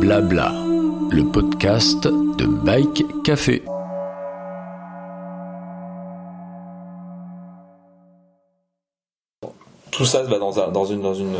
Blabla, 0.00 0.52
le 1.10 1.24
podcast 1.24 2.04
de 2.04 2.46
Bike 2.46 3.04
Café. 3.24 3.62
Tout 9.90 10.04
ça 10.04 10.22
va 10.22 10.38
dans, 10.38 10.58
un- 10.58 10.68
dans 10.70 10.84
une 10.84 11.34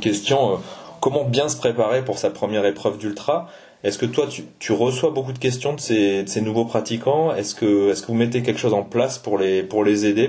question 0.00 0.52
euh, 0.52 0.56
comment 1.00 1.24
bien 1.24 1.48
se 1.48 1.56
préparer 1.56 2.04
pour 2.04 2.18
sa 2.18 2.30
première 2.30 2.64
épreuve 2.66 2.98
d'ultra? 2.98 3.48
Est-ce 3.84 3.98
que 3.98 4.06
toi 4.06 4.26
tu, 4.58 4.72
reçois 4.72 5.10
beaucoup 5.10 5.32
de 5.32 5.38
questions 5.38 5.72
de 5.72 5.80
ces, 5.80 6.40
nouveaux 6.40 6.64
pratiquants? 6.64 7.34
Est-ce 7.34 7.54
que 7.54 8.06
vous 8.06 8.14
mettez 8.14 8.42
quelque 8.42 8.58
chose 8.58 8.74
en 8.74 8.82
place 8.82 9.18
pour 9.18 9.38
les 9.38 10.06
aider 10.06 10.28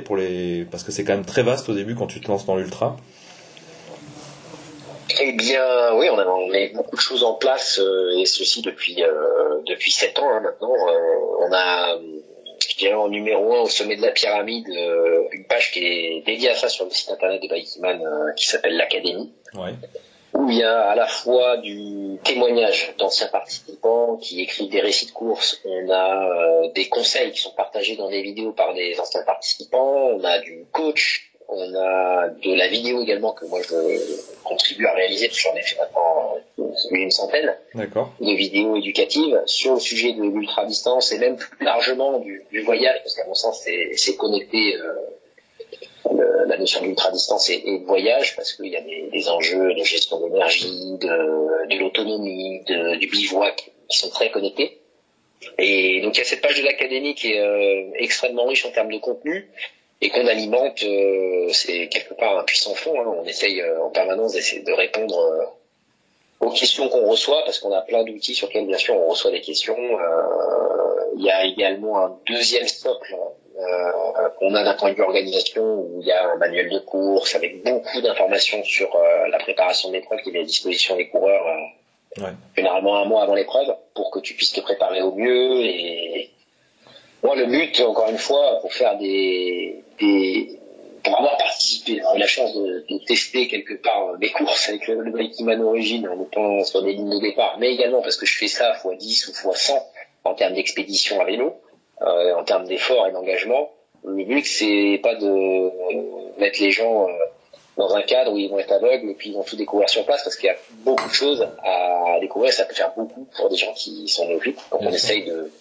parce 0.70 0.84
que 0.84 0.92
c'est 0.92 1.04
quand 1.04 1.14
même 1.14 1.26
très 1.26 1.44
vaste 1.44 1.68
au 1.70 1.74
début 1.74 1.96
quand 1.96 2.08
tu 2.08 2.22
te 2.22 2.28
lances 2.28 2.46
dans 2.46 2.56
l'ultra? 2.56 2.98
Eh 5.30 5.34
bien, 5.34 5.94
oui, 5.96 6.08
on 6.10 6.18
a, 6.18 6.26
on 6.26 6.50
beaucoup 6.74 6.96
de 6.96 7.02
choses 7.02 7.24
en 7.24 7.34
place 7.34 7.82
et 8.18 8.26
ceci 8.26 8.62
depuis 8.62 8.96
depuis 9.68 9.92
sept 9.92 10.18
ans 10.20 10.30
hein, 10.30 10.40
maintenant. 10.40 10.74
on 11.40 11.52
a 11.52 11.98
je 12.70 12.76
dirais 12.78 12.94
en 12.94 13.10
numéro 13.10 13.56
un 13.56 13.62
au 13.62 13.68
sommet 13.68 13.96
de 13.96 14.02
la 14.02 14.12
pyramide, 14.12 14.70
euh, 14.70 15.28
une 15.32 15.46
page 15.46 15.72
qui 15.72 15.80
est 15.80 16.24
dédiée 16.26 16.50
à 16.50 16.56
ça 16.56 16.70
sur 16.70 16.86
le 16.86 16.92
site 16.92 17.12
internet 17.12 17.42
de 17.42 17.48
Bikeman 17.48 18.02
euh, 18.02 18.34
qui 18.36 18.48
s'appelle 18.48 18.76
l'Académie. 18.76 19.32
Ouais. 19.54 19.74
Où 20.34 20.50
il 20.50 20.58
y 20.58 20.64
a 20.64 20.82
à 20.90 20.96
la 20.96 21.08
fois 21.08 21.58
du 21.58 22.18
témoignage 22.24 22.94
d'anciens 22.98 23.28
participants 23.28 24.18
qui 24.18 24.42
écrivent 24.42 24.70
des 24.70 24.82
récits 24.82 25.08
de 25.08 25.12
course, 25.12 25.60
on 25.66 25.90
a 25.90 26.30
euh, 26.30 26.70
des 26.76 26.90
conseils 26.90 27.32
qui 27.32 27.42
sont 27.42 27.54
partagés 27.56 27.96
dans 27.96 28.10
des 28.10 28.22
vidéos 28.22 28.52
par 28.52 28.74
des 28.74 29.00
anciens 29.00 29.24
participants, 29.24 30.10
on 30.14 30.24
a 30.24 30.40
du 30.40 30.66
coach 30.72 31.27
on 31.50 31.76
a 31.76 32.28
de 32.30 32.54
la 32.54 32.68
vidéo 32.68 33.02
également 33.02 33.32
que 33.32 33.46
moi 33.46 33.62
je 33.62 33.76
contribue 34.44 34.86
à 34.86 34.94
réaliser 34.94 35.28
parce 35.28 35.42
que 35.42 35.50
j'en 35.50 35.56
ai 35.56 35.62
fait 35.62 35.78
maintenant 35.80 36.36
une 36.92 37.12
centaine. 37.12 37.56
De 37.76 38.36
vidéos 38.36 38.76
éducatives 38.76 39.42
sur 39.46 39.76
le 39.76 39.80
sujet 39.80 40.14
de 40.14 40.24
l'ultra 40.24 40.66
distance 40.66 41.12
et 41.12 41.20
même 41.20 41.38
plus 41.38 41.66
largement 41.66 42.20
du, 42.20 42.44
voyage 42.64 43.00
parce 43.04 43.16
qu'à 43.16 43.26
mon 43.26 43.34
sens 43.34 43.66
c'est 43.96 44.16
connecté 44.18 44.76
euh, 44.76 46.46
la 46.48 46.58
notion 46.58 46.82
d'ultra 46.82 47.12
distance 47.12 47.50
et, 47.50 47.80
de 47.80 47.86
voyage 47.86 48.36
parce 48.36 48.54
qu'il 48.54 48.68
y 48.68 48.76
a 48.76 48.82
des, 48.82 49.30
enjeux 49.30 49.74
de 49.74 49.84
gestion 49.84 50.20
d'énergie, 50.20 50.98
de, 51.00 51.68
de 51.70 51.80
l'autonomie, 51.80 52.62
du 53.00 53.08
bivouac 53.08 53.72
qui 53.88 53.98
sont 53.98 54.10
très 54.10 54.32
connectés. 54.32 54.80
Et 55.60 56.02
donc 56.02 56.16
il 56.16 56.20
y 56.20 56.22
a 56.22 56.26
cette 56.26 56.42
page 56.42 56.60
de 56.60 56.66
l'académie 56.66 57.16
qui 57.16 57.32
est 57.34 57.40
euh, 57.40 57.90
extrêmement 57.96 58.46
riche 58.46 58.66
en 58.66 58.72
termes 58.72 58.92
de 58.92 58.98
contenu 58.98 59.48
et 60.02 60.10
qu'on 60.10 60.28
alimente, 60.28 60.84
euh, 60.84 61.50
c'est 61.54 61.88
quelque 61.88 62.14
part 62.14 62.38
un 62.38 62.44
puissant 62.44 62.76
fond. 62.76 63.00
Hein. 63.00 63.16
On 63.20 63.26
essaye 63.26 63.62
euh, 63.62 63.82
en 63.82 63.90
permanence 63.90 64.34
d'essayer 64.34 64.62
de 64.62 64.72
répondre 64.72 65.18
euh, 65.18 66.46
aux 66.46 66.52
questions 66.52 66.88
qu'on 66.90 67.08
reçoit, 67.08 67.42
parce 67.46 67.60
qu'on 67.60 67.74
a 67.74 67.82
plein 67.82 68.04
d'outils 68.04 68.36
sur 68.36 68.48
lesquels, 68.48 68.68
bien 68.68 68.78
sûr, 68.78 68.96
on 68.96 69.10
reçoit 69.10 69.32
des 69.32 69.42
questions. 69.42 69.76
Il 71.16 71.24
y 71.24 71.32
a 71.32 71.46
également 71.46 71.98
un 71.98 72.16
deuxième 72.28 72.68
socle 72.68 73.16
qu'on 74.38 74.54
a 74.54 74.64
d'un 74.64 74.76
point 74.76 74.92
de 74.92 74.96
vue 74.96 75.02
organisation, 75.02 75.64
où 75.64 75.98
il 76.00 76.06
y 76.06 76.12
a 76.12 76.30
un 76.30 76.36
manuel 76.36 76.70
de 76.70 76.78
course 76.78 77.34
avec 77.34 77.64
beaucoup 77.64 78.02
d'informations 78.02 78.64
sur 78.64 78.96
la 79.32 79.40
préparation 79.40 79.90
de 79.90 79.96
l'épreuve 79.96 80.20
qui 80.20 80.30
est 80.30 80.40
à 80.40 80.44
disposition 80.44 80.96
des 80.96 81.08
coureurs, 81.08 81.44
ouais. 82.18 82.30
généralement 82.56 82.98
un 82.98 83.06
mois 83.06 83.24
avant 83.24 83.34
l'épreuve, 83.34 83.76
pour 83.96 84.12
que 84.12 84.20
tu 84.20 84.36
puisses 84.36 84.54
te 84.54 84.62
préparer 84.62 85.02
au 85.02 85.16
mieux 85.16 85.64
et 85.64 86.30
moi, 87.28 87.36
le 87.36 87.46
but, 87.46 87.82
encore 87.82 88.10
une 88.10 88.18
fois, 88.18 88.60
pour 88.62 88.74
faire 88.74 88.98
des, 88.98 89.84
des 90.00 90.58
pour 91.04 91.18
avoir 91.18 91.36
participé, 91.36 92.00
avoir 92.00 92.16
eu 92.16 92.20
la 92.20 92.28
chance 92.28 92.54
de, 92.56 92.86
de, 92.90 93.06
tester 93.06 93.50
quelque 93.50 93.74
part 93.74 94.18
des 94.18 94.30
courses 94.32 94.70
avec 94.70 94.88
le, 94.88 95.02
le 95.02 95.44
Man 95.44 95.62
Origin 95.62 96.08
en 96.08 96.24
étant 96.24 96.64
sur 96.64 96.82
des 96.84 96.94
lignes 96.94 97.10
de 97.10 97.20
départ, 97.20 97.58
mais 97.60 97.74
également 97.74 98.02
parce 98.02 98.16
que 98.16 98.26
je 98.26 98.38
fais 98.38 98.48
ça 98.48 98.74
x 98.78 98.98
10 98.98 99.28
ou 99.28 99.50
x 99.50 99.60
100 99.60 99.74
en 100.24 100.34
termes 100.36 100.54
d'expédition 100.54 101.20
à 101.20 101.26
vélo, 101.26 101.54
euh, 102.02 102.34
en 102.34 102.46
termes 102.46 102.66
d'effort 102.66 103.06
et 103.08 103.12
d'engagement. 103.12 103.72
Le 104.06 104.24
but, 104.24 104.46
c'est 104.46 105.02
pas 105.04 105.16
de 105.16 106.40
mettre 106.40 106.62
les 106.62 106.72
gens 106.72 107.10
euh, 107.10 107.12
dans 107.76 107.94
un 107.94 108.04
cadre 108.04 108.32
où 108.32 108.38
ils 108.38 108.50
vont 108.50 108.60
être 108.60 108.72
aveugles 108.72 109.10
et 109.10 109.16
puis 109.16 109.32
ils 109.32 109.36
vont 109.36 109.44
tout 109.44 109.58
découvrir 109.58 109.90
sur 109.90 110.06
place 110.06 110.24
parce 110.24 110.38
qu'il 110.38 110.48
y 110.48 110.52
a 110.52 110.56
beaucoup 110.86 111.10
de 111.10 111.14
choses 111.14 111.46
à 111.62 112.20
découvrir. 112.22 112.54
Ça 112.54 112.64
peut 112.64 112.74
faire 112.74 112.94
beaucoup 112.96 113.28
pour 113.36 113.50
des 113.50 113.58
gens 113.58 113.74
qui 113.74 114.08
sont 114.08 114.26
néophytes. 114.28 114.60
Donc 114.72 114.82
on 114.82 114.92
essaye 114.92 115.26
de, 115.26 115.52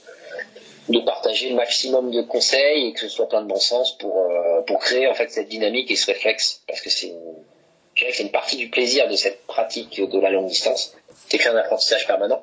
de 0.88 1.00
partager 1.00 1.48
le 1.50 1.56
maximum 1.56 2.10
de 2.10 2.22
conseils 2.22 2.88
et 2.88 2.92
que 2.92 3.00
ce 3.00 3.08
soit 3.08 3.28
plein 3.28 3.42
de 3.42 3.48
bon 3.48 3.58
sens 3.58 3.96
pour 3.98 4.30
euh, 4.30 4.62
pour 4.62 4.78
créer 4.78 5.08
en 5.08 5.14
fait 5.14 5.30
cette 5.30 5.48
dynamique 5.48 5.90
et 5.90 5.96
ce 5.96 6.06
réflexe. 6.06 6.62
Parce 6.68 6.80
que 6.80 6.90
c'est 6.90 7.08
une, 7.08 7.34
c'est 7.96 8.22
une 8.22 8.30
partie 8.30 8.56
du 8.56 8.68
plaisir 8.68 9.08
de 9.08 9.16
cette 9.16 9.46
pratique 9.46 10.00
de 10.00 10.18
la 10.20 10.30
longue 10.30 10.48
distance 10.48 10.94
c'est 11.28 11.38
que 11.38 11.48
un 11.48 11.56
apprentissage 11.56 12.06
permanent. 12.06 12.40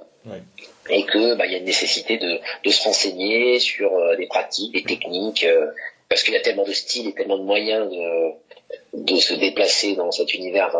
Et 0.90 1.06
que 1.06 1.36
bah 1.36 1.46
il 1.46 1.54
y 1.54 1.56
a 1.56 1.60
une 1.60 1.66
nécessité 1.66 2.18
de 2.18 2.40
de 2.64 2.70
se 2.70 2.84
renseigner 2.84 3.60
sur 3.60 3.94
euh, 3.94 4.16
des 4.18 4.28
pratiques 4.28 4.74
des 4.74 4.84
techniques 4.84 5.46
euh, 5.46 5.68
parce 6.10 6.24
qu'il 6.24 6.34
y 6.34 6.38
a 6.38 6.42
tellement 6.42 6.66
de 6.66 6.74
styles 6.74 7.08
et 7.08 7.14
tellement 7.14 7.38
de 7.38 7.44
moyens 7.44 7.90
de 7.90 8.32
de 8.94 9.16
se 9.16 9.34
déplacer 9.34 9.96
dans 9.96 10.12
cet 10.12 10.34
univers 10.34 10.76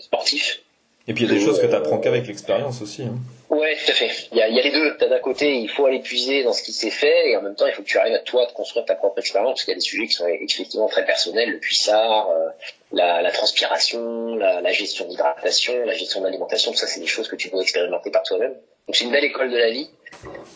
sportif 0.00 0.62
et 1.10 1.12
puis 1.12 1.24
il 1.24 1.28
y 1.28 1.34
a 1.34 1.38
des 1.40 1.44
choses 1.44 1.60
que 1.60 1.66
tu 1.66 1.74
apprends 1.74 1.98
qu'avec 1.98 2.28
l'expérience 2.28 2.80
aussi. 2.82 3.02
Hein. 3.02 3.16
Ouais, 3.48 3.74
tout 3.74 3.90
à 3.90 3.94
fait. 3.94 4.28
Il 4.30 4.38
y 4.38 4.42
a, 4.42 4.48
les 4.48 4.70
deux. 4.70 4.96
T'as 4.96 5.08
d'un 5.08 5.18
côté, 5.18 5.56
il 5.56 5.68
faut 5.68 5.84
aller 5.84 5.98
puiser 5.98 6.44
dans 6.44 6.52
ce 6.52 6.62
qui 6.62 6.72
s'est 6.72 6.92
fait, 6.92 7.30
et 7.30 7.36
en 7.36 7.42
même 7.42 7.56
temps, 7.56 7.66
il 7.66 7.72
faut 7.72 7.82
que 7.82 7.88
tu 7.88 7.98
arrives 7.98 8.14
à 8.14 8.20
toi 8.20 8.46
de 8.46 8.52
construire 8.52 8.84
ta 8.84 8.94
propre 8.94 9.18
expérience, 9.18 9.54
parce 9.54 9.64
qu'il 9.64 9.72
y 9.72 9.74
a 9.74 9.80
des 9.80 9.80
sujets 9.80 10.06
qui 10.06 10.12
sont 10.12 10.28
effectivement 10.28 10.86
très 10.86 11.04
personnels, 11.04 11.50
le 11.50 11.58
puissard, 11.58 12.30
euh, 12.30 12.50
la, 12.92 13.28
transpiration, 13.32 14.36
la, 14.36 14.70
gestion 14.70 15.08
d'hydratation, 15.08 15.84
la 15.84 15.94
gestion 15.94 16.20
de 16.20 16.26
l'alimentation, 16.26 16.70
tout 16.70 16.78
ça, 16.78 16.86
c'est 16.86 17.00
des 17.00 17.08
choses 17.08 17.26
que 17.26 17.34
tu 17.34 17.48
dois 17.48 17.62
expérimenter 17.62 18.12
par 18.12 18.22
toi-même. 18.22 18.52
Donc 18.86 18.94
c'est 18.94 19.04
une 19.04 19.10
belle 19.10 19.24
école 19.24 19.50
de 19.50 19.58
la 19.58 19.70
vie, 19.70 19.90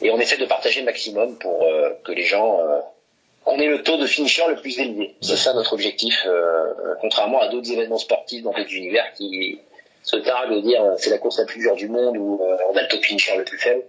et 0.03 0.12
on 0.12 0.21
essaie 0.21 0.37
de 0.37 0.47
partager 0.47 0.79
le 0.79 0.87
maximum 0.87 1.37
pour 1.38 1.64
euh, 1.64 1.90
que 2.05 2.12
les 2.12 2.23
gens 2.23 2.61
euh, 2.61 2.79
on 3.47 3.59
ait 3.59 3.67
le 3.67 3.83
taux 3.83 3.97
de 3.97 4.07
finisher 4.07 4.43
le 4.49 4.57
plus 4.57 4.79
élevé. 4.79 5.17
C'est 5.21 5.37
ça 5.37 5.53
notre 5.53 5.73
objectif, 5.73 6.25
euh, 6.27 6.95
contrairement 7.01 7.40
à 7.40 7.49
d'autres 7.49 7.71
événements 7.73 7.99
sportifs 7.99 8.43
dans 8.43 8.53
d'autres 8.53 8.73
univers 8.73 9.12
qui 9.14 9.59
se 10.05 10.17
targue 10.17 10.55
de 10.55 10.61
dire 10.61 10.83
c'est 10.99 11.11
la 11.11 11.19
course 11.19 11.38
la 11.38 11.47
plus 11.47 11.61
dure 11.61 11.75
du 11.75 11.88
monde 11.88 12.17
où 12.17 12.40
euh, 12.43 12.57
on 12.71 12.77
a 12.77 12.83
le 12.83 12.88
top 12.88 13.03
finisher 13.03 13.37
le 13.37 13.45
plus 13.45 13.59
faible. 13.59 13.83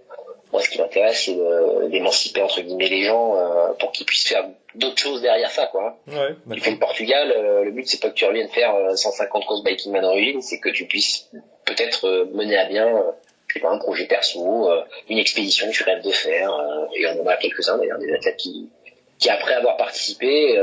Moi, 0.52 0.62
ce 0.62 0.70
qui 0.70 0.78
m'intéresse, 0.78 1.24
c'est 1.24 1.88
d'émanciper 1.90 2.40
entre 2.40 2.60
guillemets 2.62 2.88
les 2.88 3.04
gens 3.04 3.36
euh, 3.36 3.72
pour 3.78 3.92
qu'ils 3.92 4.06
puissent 4.06 4.26
faire 4.26 4.48
d'autres 4.74 4.98
choses 4.98 5.20
derrière 5.20 5.50
ça, 5.50 5.66
quoi. 5.66 5.98
Ouais, 6.06 6.36
tu 6.54 6.60
fais 6.60 6.70
le 6.70 6.78
Portugal, 6.78 7.32
euh, 7.36 7.64
le 7.64 7.72
but 7.72 7.86
c'est 7.86 8.00
pas 8.00 8.08
que 8.08 8.14
tu 8.14 8.24
reviennes 8.24 8.48
faire 8.48 8.74
150 8.96 9.44
courses 9.44 9.64
biking 9.64 9.92
man 9.92 10.04
origin, 10.04 10.40
c'est 10.40 10.60
que 10.60 10.70
tu 10.70 10.86
puisses 10.86 11.28
peut-être 11.64 12.28
mener 12.32 12.56
à 12.56 12.66
bien, 12.66 12.88
pas, 13.60 13.70
un 13.70 13.78
projet 13.78 14.06
perso, 14.06 14.70
une 15.08 15.18
expédition 15.18 15.66
que 15.68 15.72
tu 15.72 15.82
rêves 15.82 16.02
de 16.02 16.12
faire. 16.12 16.50
et 16.94 17.06
on 17.08 17.22
en 17.22 17.26
a 17.26 17.36
quelques-uns 17.36 17.76
d'ailleurs, 17.76 17.98
des 17.98 18.12
athlètes 18.12 18.36
qui, 18.36 18.70
qui 19.18 19.28
après 19.28 19.54
avoir 19.54 19.76
participé, 19.76 20.58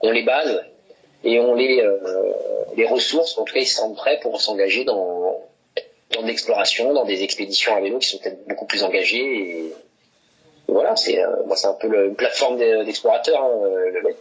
ont 0.00 0.10
les 0.10 0.24
bases 0.24 0.64
et 1.26 1.40
ont 1.40 1.54
les, 1.54 1.80
euh, 1.80 2.32
les 2.76 2.86
ressources, 2.86 3.36
en 3.36 3.44
tout 3.44 3.52
cas 3.52 3.60
ils 3.60 3.66
se 3.66 3.76
sentent 3.76 3.96
prêts 3.96 4.18
pour 4.22 4.40
s'engager 4.40 4.84
dans, 4.84 5.44
dans 6.14 6.22
de 6.22 6.26
l'exploration, 6.26 6.94
dans 6.94 7.04
des 7.04 7.24
expéditions 7.24 7.74
à 7.74 7.80
vélo 7.80 7.98
qui 7.98 8.08
sont 8.08 8.18
peut-être 8.18 8.46
beaucoup 8.46 8.66
plus 8.66 8.84
engagées. 8.84 9.18
Et, 9.18 9.72
voilà, 10.68 10.94
c'est 10.94 11.20
euh, 11.20 11.44
moi 11.46 11.56
c'est 11.56 11.66
un 11.66 11.74
peu 11.74 11.88
le, 11.88 12.06
une 12.06 12.14
plateforme 12.14 12.58
d'explorateurs. 12.58 13.42
Hein, 13.42 13.60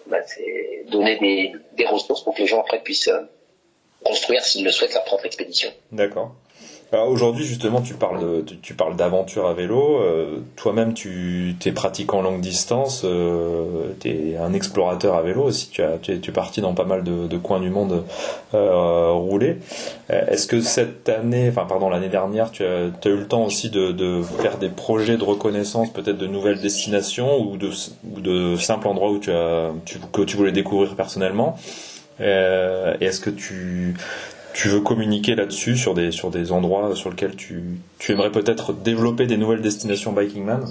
bah, 0.08 0.18
c'est 0.26 0.84
donner 0.88 1.18
des, 1.18 1.54
des 1.74 1.86
ressources 1.86 2.24
pour 2.24 2.34
que 2.34 2.42
les 2.42 2.48
gens 2.48 2.60
après 2.60 2.82
puissent 2.82 3.08
euh, 3.08 3.22
construire 4.04 4.44
s'ils 4.44 4.66
le 4.66 4.72
souhaitent 4.72 4.94
leur 4.94 5.04
propre 5.04 5.26
expédition. 5.26 5.72
D'accord. 5.92 6.34
Aujourd'hui, 7.04 7.46
justement, 7.46 7.82
tu 7.82 7.94
parles 7.96 8.44
tu, 8.62 8.74
parles 8.74 8.96
d'aventure 8.96 9.48
à 9.48 9.54
vélo. 9.54 10.00
Euh, 10.00 10.40
toi-même, 10.56 10.94
tu 10.94 11.56
es 11.66 11.72
pratiquant 11.72 12.22
longue 12.22 12.42
distance. 12.42 13.02
Euh, 13.04 13.94
tu 14.00 14.10
es 14.10 14.38
un 14.38 14.54
explorateur 14.54 15.16
à 15.16 15.22
vélo 15.22 15.44
aussi. 15.44 15.70
Tu, 15.70 15.82
as, 15.82 15.98
tu, 15.98 16.12
es, 16.14 16.32
parti 16.32 16.62
dans 16.62 16.74
pas 16.74 16.86
mal 16.86 17.04
de, 17.04 17.38
coins 17.38 17.60
du 17.60 17.70
monde 17.70 18.04
euh, 18.54 19.12
rouler. 19.12 19.58
Euh, 20.12 20.26
est-ce 20.28 20.48
que 20.48 20.62
cette 20.62 21.10
année, 21.10 21.50
enfin 21.50 21.66
pardon, 21.68 21.90
l'année 21.90 22.10
dernière, 22.10 22.52
tu 22.52 22.64
as, 22.64 22.92
as, 23.04 23.10
eu 23.10 23.18
le 23.18 23.28
temps 23.28 23.44
aussi 23.44 23.70
de, 23.70 24.22
faire 24.40 24.58
des 24.58 24.70
projets 24.70 25.18
de 25.18 25.24
reconnaissance, 25.24 25.92
peut-être 25.92 26.18
de 26.18 26.28
nouvelles 26.28 26.62
destinations 26.62 27.40
ou 27.40 27.58
de, 27.58 28.56
simples 28.58 28.88
endroits 28.88 29.12
où 29.12 29.20
tu 29.20 29.32
as, 29.32 29.72
que 30.14 30.22
tu 30.22 30.38
voulais 30.38 30.52
découvrir 30.52 30.96
personnellement? 30.96 31.58
Est-ce 32.20 33.20
que 33.20 33.30
tu 33.30 33.96
tu 34.56 34.70
veux 34.70 34.80
communiquer 34.80 35.36
là-dessus 35.36 35.76
sur 35.76 35.94
des 35.94 36.12
sur 36.12 36.32
des 36.32 36.52
endroits 36.54 36.96
sur 36.96 37.10
lesquels 37.10 37.36
tu, 37.36 37.62
aimerais 38.10 38.32
peut-être 38.32 38.74
développer 38.74 39.28
des 39.28 39.38
nouvelles 39.38 39.62
destinations 39.62 40.14
Biking 40.14 40.46
Man? 40.46 40.66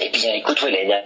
Eh 0.00 0.08
bien, 0.10 0.34
écoute, 0.34 0.62
ouais, 0.62 0.70
l'année 0.70 1.02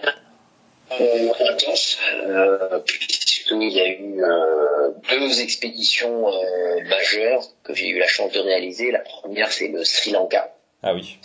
euh, 1.00 2.78
puisqu'il 2.86 3.72
y 3.72 3.80
a 3.80 3.88
eu 3.88 4.22
euh, 4.22 4.90
deux 5.10 5.40
expéditions 5.40 6.28
euh, 6.28 6.84
majeures 6.88 7.42
que 7.64 7.74
j'ai 7.74 7.88
eu 7.88 7.98
la 7.98 8.06
chance 8.06 8.32
de 8.32 8.40
réaliser. 8.40 8.92
La 8.92 9.00
première, 9.00 9.50
c'est 9.50 9.68
le 9.68 9.82
Sri 9.82 10.12
Lanka. 10.12 10.53
Ah 10.86 10.92
oui, 10.92 11.16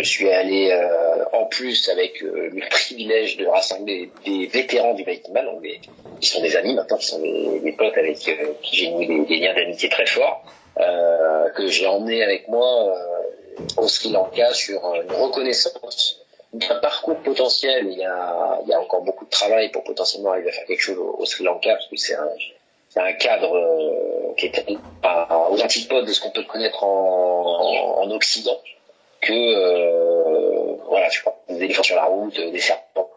je 0.00 0.02
suis 0.02 0.28
allé 0.28 0.72
euh, 0.72 1.24
en 1.32 1.44
plus 1.44 1.88
avec 1.88 2.20
euh, 2.20 2.50
le 2.52 2.68
privilège 2.68 3.36
de 3.36 3.46
rassembler 3.46 4.10
des 4.24 4.46
vétérans 4.46 4.94
du 4.94 5.04
Baïkiman, 5.04 5.44
donc 5.44 5.62
des, 5.62 5.80
qui 6.20 6.28
sont 6.28 6.42
des 6.42 6.56
amis 6.56 6.74
maintenant, 6.74 6.96
qui 6.96 7.06
sont 7.06 7.20
des, 7.20 7.74
potes 7.78 7.96
avec 7.96 8.28
euh, 8.28 8.54
qui 8.60 8.76
j'ai 8.76 8.90
noué 8.90 9.06
des, 9.06 9.36
liens 9.36 9.54
d'amitié 9.54 9.88
très 9.88 10.06
forts, 10.06 10.42
que 11.54 11.68
j'ai 11.68 11.86
emmené 11.86 12.24
avec 12.24 12.48
moi 12.48 12.92
au 13.76 13.86
Sri 13.86 14.10
Lanka 14.10 14.52
sur 14.52 14.82
une 14.96 15.12
reconnaissance 15.12 16.20
d'un 16.52 16.80
parcours 16.80 17.18
potentiel. 17.18 17.86
Il 17.86 17.98
y, 17.98 18.04
a, 18.04 18.58
il 18.64 18.68
y 18.68 18.74
a 18.74 18.80
encore 18.80 19.02
beaucoup 19.02 19.26
de 19.26 19.30
travail 19.30 19.70
pour 19.70 19.84
potentiellement 19.84 20.32
arriver 20.32 20.48
à 20.48 20.52
faire 20.52 20.66
quelque 20.66 20.82
chose 20.82 20.98
au, 20.98 21.24
Sri 21.24 21.44
Lanka, 21.44 21.72
parce 21.72 21.86
que 21.86 21.96
c'est 21.96 22.16
un, 22.16 22.28
c'est 22.88 23.00
un 23.00 23.12
cadre 23.12 24.34
qui 24.36 24.46
est 24.46 24.66
aux 24.68 25.62
antipodes 25.62 26.06
de 26.06 26.12
ce 26.12 26.20
qu'on 26.20 26.30
peut 26.30 26.42
connaître 26.42 26.82
en, 26.82 28.02
en 28.02 28.10
Occident 28.10 28.58
que 29.24 29.32
euh, 29.32 30.76
voilà, 30.86 31.08
je 31.08 31.20
crois 31.20 31.36
des 31.48 31.64
éléphants 31.64 31.82
sur 31.82 31.96
la 31.96 32.04
route, 32.04 32.38
des 32.38 32.60
serpents. 32.60 33.10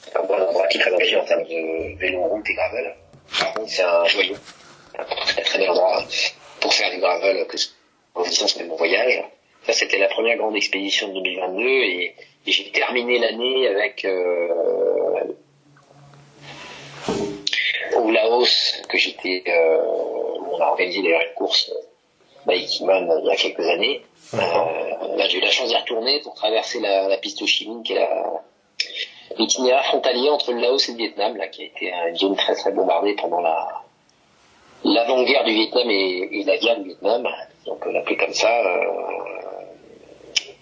C'est 0.00 0.16
un 0.16 0.20
endroit 0.20 0.66
qui 0.68 0.78
est 0.78 0.80
très 0.80 0.92
engagé 0.92 1.16
en 1.16 1.24
termes 1.24 1.44
de 1.44 1.98
vélo, 1.98 2.22
route 2.22 2.48
et 2.48 2.54
gravel. 2.54 2.94
Par 3.38 3.54
contre, 3.54 3.70
c'est 3.70 3.82
un 3.82 4.04
joyau 4.06 4.36
très 5.26 5.42
très 5.42 5.58
bel 5.58 5.70
endroit 5.70 6.02
pour 6.60 6.72
faire 6.72 6.90
du 6.90 6.98
gravel, 6.98 7.46
que 7.46 7.56
en 8.14 8.22
distance 8.22 8.56
même 8.56 8.72
en 8.72 8.76
voyage. 8.76 9.22
Ça, 9.66 9.72
c'était 9.72 9.98
la 9.98 10.08
première 10.08 10.36
grande 10.36 10.56
expédition 10.56 11.08
de 11.08 11.14
2022 11.14 11.64
et, 11.66 12.14
j'ai 12.46 12.70
terminé 12.70 13.18
l'année 13.18 13.68
avec 13.68 14.06
euh, 14.06 14.48
au 17.94 18.10
Laos 18.10 18.80
que 18.88 18.96
j'étais, 18.96 19.44
euh, 19.46 19.78
on 20.50 20.58
a 20.58 20.68
organisé 20.68 21.02
d'ailleurs 21.02 21.20
une 21.28 21.34
course 21.34 21.70
Bikeman 22.46 23.20
il 23.22 23.26
y 23.26 23.30
a 23.30 23.36
quelques 23.36 23.66
années. 23.66 24.02
Euh, 24.34 24.38
j'ai 25.28 25.38
eu 25.38 25.40
la 25.40 25.50
chance 25.50 25.68
d'y 25.68 25.76
retourner 25.76 26.20
pour 26.20 26.34
traverser 26.34 26.80
la, 26.80 27.08
la 27.08 27.18
piste 27.18 27.42
Ho 27.42 27.46
Chi 27.46 27.68
Minh, 27.68 27.82
qui 27.82 27.92
est 27.92 27.96
la, 27.96 28.42
l'itinéraire 29.38 29.84
frontalier 29.86 30.30
entre 30.30 30.52
le 30.52 30.60
Laos 30.60 30.88
et 30.88 30.92
le 30.92 30.98
Vietnam, 30.98 31.36
là, 31.36 31.48
qui 31.48 31.62
a 31.62 31.64
été 31.66 31.92
une 32.08 32.16
zone 32.16 32.36
très 32.36 32.54
très 32.54 32.72
bombardée 32.72 33.14
pendant 33.14 33.40
la 33.40 33.82
l'avant-guerre 34.84 35.44
du 35.44 35.52
Vietnam 35.52 35.90
et, 35.90 36.28
et, 36.32 36.44
la 36.44 36.56
guerre 36.56 36.78
du 36.78 36.88
Vietnam, 36.88 37.26
donc 37.66 37.84
on 37.84 37.90
l'appelait 37.90 38.16
comme 38.16 38.32
ça. 38.32 38.48
Euh, 38.48 39.18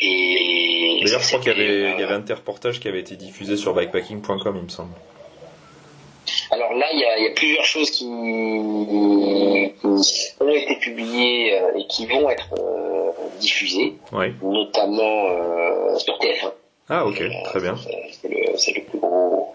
et 0.01 1.01
D'ailleurs, 1.05 1.21
je 1.21 1.27
crois 1.29 1.41
qu'il 1.41 1.53
y 1.53 1.55
avait, 1.55 1.71
euh, 1.71 1.93
il 1.95 2.01
y 2.01 2.03
avait 2.03 2.15
un 2.15 2.35
reportages 2.35 2.81
qui 2.81 2.89
avait 2.89 3.01
été 3.01 3.17
diffusé 3.17 3.57
sur 3.57 3.75
bikepacking.com, 3.75 4.57
il 4.57 4.62
me 4.62 4.69
semble. 4.69 4.93
Alors 6.57 6.73
là, 6.73 6.87
il 6.95 7.01
y 7.01 7.05
a, 7.05 7.19
il 7.19 7.25
y 7.25 7.29
a 7.29 7.33
plusieurs 7.35 7.64
choses 7.66 7.90
qui, 7.90 8.07
ont 8.07 9.71
été 10.49 10.77
publiées 10.77 11.61
euh, 11.61 11.77
et 11.79 11.87
qui 11.87 12.07
vont 12.07 12.31
être 12.31 12.49
euh, 12.59 13.11
diffusées, 13.40 13.92
Oui. 14.12 14.33
notamment 14.42 15.27
euh, 15.33 15.99
sur 15.99 16.14
TF1. 16.19 16.51
Ah, 16.88 17.05
ok, 17.05 17.23
très 17.45 17.61
bien. 17.61 17.75
C'est 18.57 18.73
le, 18.75 18.85
plus 18.85 18.99
gros, 18.99 19.55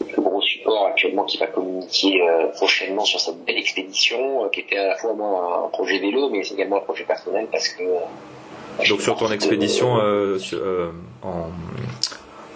le 0.00 0.06
plus 0.12 0.20
gros 0.20 0.42
support 0.42 0.88
actuellement 0.88 1.24
qui 1.24 1.38
va 1.38 1.46
communiquer 1.46 2.20
prochainement 2.54 3.06
sur 3.06 3.18
cette 3.18 3.42
belle 3.46 3.56
expédition, 3.56 4.46
qui 4.50 4.60
était 4.60 4.76
à 4.76 4.88
la 4.88 4.96
fois 4.96 5.14
moi 5.14 5.62
un 5.64 5.68
projet 5.70 5.98
vélo, 5.98 6.28
mais 6.28 6.42
c'est 6.44 6.52
également 6.54 6.76
un 6.76 6.80
projet 6.80 7.04
personnel 7.04 7.46
parce 7.50 7.70
que. 7.70 7.82
Donc 8.90 9.00
sur 9.00 9.16
ton 9.16 9.28
de- 9.30 9.34
expédition 9.34 9.96
sur, 10.38 10.60
en, 11.22 11.46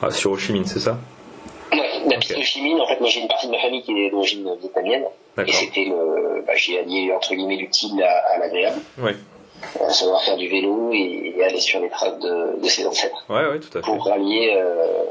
ah, 0.02 0.10
sur 0.10 0.32
Ho 0.32 0.36
Chi 0.36 0.52
Minh, 0.52 0.66
c'est 0.66 0.80
ça? 0.80 0.98
Ouais, 2.30 2.36
la 2.36 2.36
piste 2.36 2.36
Ok. 2.36 2.38
de 2.38 2.42
Chi 2.44 2.62
Minh, 2.62 2.80
en 2.80 2.86
fait, 2.86 3.00
moi 3.00 3.08
j'ai 3.08 3.20
une 3.20 3.28
partie 3.28 3.46
de 3.46 3.52
ma 3.52 3.58
famille 3.58 3.82
qui 3.82 3.92
est 3.98 4.10
d'origine 4.10 4.48
vietnamienne, 4.60 5.04
et 5.46 5.52
c'était 5.52 5.84
le, 5.84 6.42
bah, 6.46 6.52
j'ai 6.56 6.78
allié 6.78 7.12
entre 7.14 7.34
guillemets 7.34 7.56
l'utile 7.56 8.02
à, 8.02 8.34
à 8.34 8.38
l'agréable, 8.38 8.80
Oui. 8.98 9.12
euh, 9.80 9.88
savoir 9.90 10.22
faire 10.22 10.36
du 10.36 10.48
vélo 10.48 10.90
et, 10.92 11.34
et 11.36 11.44
aller 11.44 11.60
sur 11.60 11.80
les 11.80 11.88
traces 11.88 12.18
de, 12.18 12.60
de 12.62 12.68
ses 12.68 12.86
ancêtres. 12.86 13.24
Ouais, 13.28 13.46
ouais, 13.46 13.60
tout 13.60 13.68
à 13.78 13.80
fait. 13.80 13.86
pour 13.86 14.04
rallier 14.04 14.52
euh, 14.56 15.04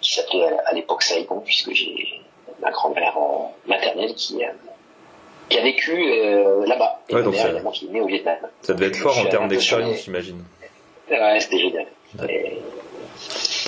qui 0.00 0.12
s'appelait 0.14 0.44
à, 0.44 0.68
à 0.68 0.72
l'époque 0.74 1.02
Saigon, 1.02 1.40
puisque 1.44 1.72
j'ai 1.72 2.20
ma 2.60 2.70
grand-mère 2.70 3.16
maternelle 3.66 4.14
qui, 4.14 4.44
euh, 4.44 4.48
qui 5.48 5.58
a 5.58 5.62
vécu 5.62 5.92
euh, 5.92 6.66
là-bas. 6.66 7.00
Et 7.08 7.14
Ouais, 7.14 7.20
ma 7.20 7.24
donc 7.24 7.34
mère, 7.34 7.46
évidemment, 7.46 7.70
qui 7.70 7.86
est 7.86 7.90
née 7.90 8.00
au 8.00 8.06
Vietnam. 8.06 8.36
Ça 8.62 8.74
devait 8.74 8.86
être 8.88 8.96
fort 8.96 9.16
en 9.18 9.26
termes 9.26 9.48
d'expérience, 9.48 10.02
j'imagine. 10.04 10.42
Ouais, 11.10 11.40
c'était 11.40 11.58
génial. 11.58 11.86
Et- 12.28 12.58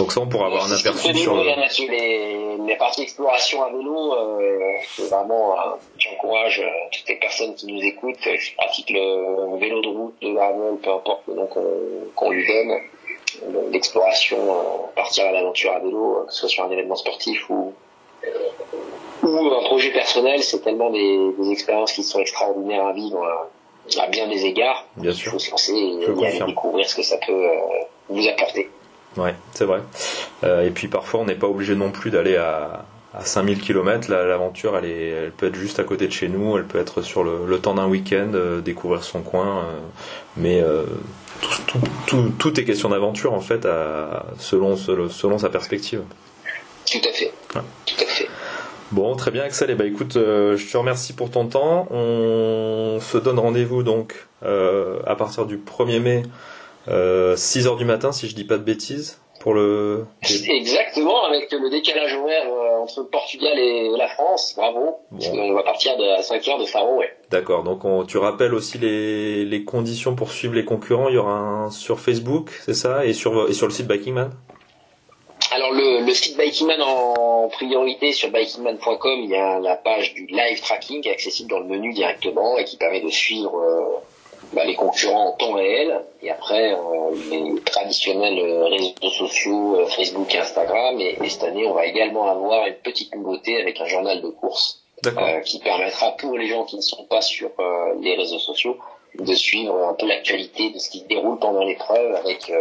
Donc 0.00 0.12
ça, 0.12 0.20
on 0.22 0.26
pourra 0.26 0.46
avoir 0.46 0.64
un 0.64 0.72
aperçu 0.74 1.12
sur 1.12 1.12
découvrir, 1.12 1.58
Mathieu, 1.58 1.86
les, 1.90 2.56
les 2.66 2.76
parties 2.76 3.02
exploration 3.02 3.62
à 3.62 3.68
vélo, 3.68 4.14
euh, 4.14 4.58
c'est 4.96 5.10
vraiment, 5.10 5.52
euh, 5.52 5.76
j'encourage 5.98 6.58
euh, 6.60 6.70
toutes 6.90 7.06
les 7.06 7.16
personnes 7.16 7.54
qui 7.54 7.66
nous 7.66 7.82
écoutent, 7.82 8.16
qui 8.16 8.54
pratiquent 8.56 8.92
le 8.92 9.58
vélo 9.58 9.82
de 9.82 9.88
route, 9.88 10.14
le 10.22 10.32
gravel, 10.32 10.78
peu 10.82 10.90
importe 10.90 11.20
le 11.28 11.34
nom 11.34 11.48
qu'on 12.16 12.30
lui 12.30 12.46
donne, 12.46 12.80
l'exploration, 13.72 14.38
partir 14.96 15.26
à 15.26 15.32
l'aventure 15.32 15.72
à 15.72 15.80
vélo, 15.80 16.24
que 16.26 16.32
ce 16.32 16.40
soit 16.40 16.48
sur 16.48 16.64
un 16.64 16.70
événement 16.70 16.96
sportif 16.96 17.50
ou, 17.50 17.74
ou 19.22 19.36
un 19.54 19.64
projet 19.64 19.90
personnel, 19.90 20.42
c'est 20.42 20.60
tellement 20.60 20.88
des, 20.88 21.32
des 21.38 21.50
expériences 21.50 21.92
qui 21.92 22.04
sont 22.04 22.20
extraordinaires 22.20 22.86
à 22.86 22.94
vivre 22.94 23.22
à 23.98 24.06
bien 24.06 24.28
des 24.28 24.46
égards. 24.46 24.86
Bien 24.96 25.10
Il 25.10 25.14
sûr. 25.16 25.32
faut 25.32 25.38
se 25.38 25.50
lancer 25.50 25.72
et, 25.74 26.10
y 26.10 26.24
aller 26.26 26.40
découvrir 26.46 26.88
ce 26.88 26.94
que 26.94 27.02
ça 27.02 27.18
peut 27.18 27.48
vous 28.08 28.26
apporter. 28.26 28.70
Ouais, 29.16 29.34
c'est 29.52 29.64
vrai. 29.64 29.80
Euh, 30.44 30.66
et 30.66 30.70
puis 30.70 30.88
parfois, 30.88 31.20
on 31.20 31.24
n'est 31.24 31.34
pas 31.34 31.48
obligé 31.48 31.74
non 31.74 31.90
plus 31.90 32.10
d'aller 32.10 32.36
à, 32.36 32.84
à 33.12 33.24
5000 33.24 33.60
km. 33.60 34.10
L'aventure, 34.10 34.76
elle, 34.76 34.84
est, 34.84 35.08
elle 35.08 35.30
peut 35.32 35.46
être 35.46 35.56
juste 35.56 35.80
à 35.80 35.84
côté 35.84 36.06
de 36.06 36.12
chez 36.12 36.28
nous. 36.28 36.56
Elle 36.56 36.64
peut 36.66 36.78
être 36.78 37.02
sur 37.02 37.24
le, 37.24 37.44
le 37.46 37.58
temps 37.58 37.74
d'un 37.74 37.88
week-end, 37.88 38.30
euh, 38.34 38.60
découvrir 38.60 39.02
son 39.02 39.22
coin. 39.22 39.64
euh, 39.64 39.78
mais 40.36 40.62
tout, 41.40 41.50
tout, 41.66 41.78
tout, 42.06 42.32
tout 42.38 42.60
est 42.60 42.64
question 42.64 42.90
d'aventure, 42.90 43.32
en 43.32 43.40
fait, 43.40 43.66
à- 43.66 44.26
selon, 44.38 44.76
selon, 44.76 45.08
selon 45.08 45.38
sa 45.38 45.48
perspective. 45.50 46.02
Tout 46.90 46.98
à 47.08 47.12
fait. 47.12 47.32
Ouais. 47.56 47.62
Tout 47.86 47.94
à 48.02 48.06
fait. 48.06 48.28
Bon, 48.92 49.14
très 49.16 49.30
bien, 49.30 49.42
Axel. 49.44 49.70
Et 49.70 49.74
bah 49.76 49.84
écoute, 49.86 50.16
euh, 50.16 50.56
je 50.56 50.70
te 50.70 50.76
remercie 50.76 51.12
pour 51.12 51.30
ton 51.30 51.46
temps. 51.46 51.86
On 51.92 52.98
se 53.00 53.18
donne 53.18 53.38
rendez-vous 53.38 53.82
donc 53.84 54.26
euh, 54.44 54.98
à 55.06 55.14
partir 55.14 55.46
du 55.46 55.58
1er 55.58 56.00
mai, 56.00 56.22
euh, 56.88 57.36
6h 57.36 57.76
du 57.76 57.84
matin, 57.84 58.12
si 58.12 58.28
je 58.28 58.34
dis 58.34 58.44
pas 58.44 58.58
de 58.58 58.62
bêtises, 58.62 59.20
pour 59.40 59.54
le. 59.54 60.06
Exactement, 60.22 61.24
avec 61.24 61.50
le 61.50 61.70
décalage 61.70 62.14
horaire 62.14 62.46
euh, 62.46 62.82
entre 62.82 63.00
le 63.00 63.06
Portugal 63.06 63.58
et 63.58 63.90
la 63.96 64.08
France, 64.08 64.54
bravo. 64.56 64.98
Parce 65.10 65.28
qu'on 65.28 65.52
va 65.52 65.62
partir 65.62 65.96
de 65.96 66.04
à 66.04 66.22
5 66.22 66.46
heures 66.48 66.58
de 66.58 66.66
Faro, 66.66 66.98
ouais. 66.98 67.10
D'accord. 67.30 67.64
Donc 67.64 67.84
on, 67.84 68.04
tu 68.04 68.18
rappelles 68.18 68.54
aussi 68.54 68.78
les, 68.78 69.44
les 69.44 69.64
conditions 69.64 70.14
pour 70.14 70.30
suivre 70.30 70.54
les 70.54 70.64
concurrents. 70.64 71.08
Il 71.08 71.14
y 71.14 71.18
aura 71.18 71.32
un 71.32 71.70
sur 71.70 72.00
Facebook, 72.00 72.50
c'est 72.64 72.74
ça, 72.74 73.04
et 73.04 73.12
sur 73.12 73.48
et 73.48 73.52
sur 73.52 73.66
le 73.66 73.72
site 73.72 73.86
Bikingman. 73.86 74.30
Alors 75.52 75.72
le, 75.72 76.06
le 76.06 76.12
site 76.12 76.36
Bikingman 76.36 76.80
en 76.80 77.48
priorité 77.48 78.12
sur 78.12 78.30
bikingman.com, 78.30 79.20
il 79.24 79.30
y 79.30 79.36
a 79.36 79.58
la 79.58 79.74
page 79.74 80.14
du 80.14 80.26
live 80.26 80.60
tracking 80.60 81.02
qui 81.02 81.08
est 81.08 81.12
accessible 81.12 81.50
dans 81.50 81.58
le 81.58 81.66
menu 81.66 81.92
directement 81.92 82.56
et 82.56 82.64
qui 82.64 82.76
permet 82.76 83.00
de 83.00 83.08
suivre 83.08 83.56
euh, 83.58 83.98
bah, 84.52 84.64
les 84.64 84.74
concurrents 84.74 85.28
en 85.28 85.32
temps 85.32 85.52
réel. 85.52 86.00
Et 86.22 86.30
après, 86.30 86.72
euh, 86.72 86.76
les 87.30 87.60
traditionnels 87.62 88.38
euh, 88.38 88.64
réseaux 88.66 89.10
sociaux, 89.10 89.80
euh, 89.80 89.86
Facebook 89.86 90.34
et 90.34 90.38
Instagram. 90.38 91.00
Et, 91.00 91.16
et 91.22 91.28
cette 91.28 91.44
année, 91.44 91.66
on 91.66 91.74
va 91.74 91.86
également 91.86 92.28
avoir 92.28 92.66
une 92.66 92.74
petite 92.74 93.14
nouveauté 93.14 93.60
avec 93.60 93.80
un 93.80 93.86
journal 93.86 94.20
de 94.20 94.28
course 94.28 94.82
euh, 95.06 95.40
qui 95.40 95.60
permettra 95.60 96.12
pour 96.12 96.36
les 96.36 96.48
gens 96.48 96.64
qui 96.64 96.76
ne 96.76 96.82
sont 96.82 97.04
pas 97.04 97.22
sur 97.22 97.50
les 98.00 98.16
réseaux 98.16 98.38
sociaux 98.38 98.76
de 99.18 99.34
suivre 99.34 99.74
un 99.88 99.94
peu 99.94 100.06
l'actualité 100.06 100.70
de 100.70 100.78
ce 100.78 100.88
qui 100.90 101.00
se 101.00 101.04
déroule 101.04 101.38
pendant 101.38 101.64
l'épreuve 101.64 102.14
avec 102.16 102.52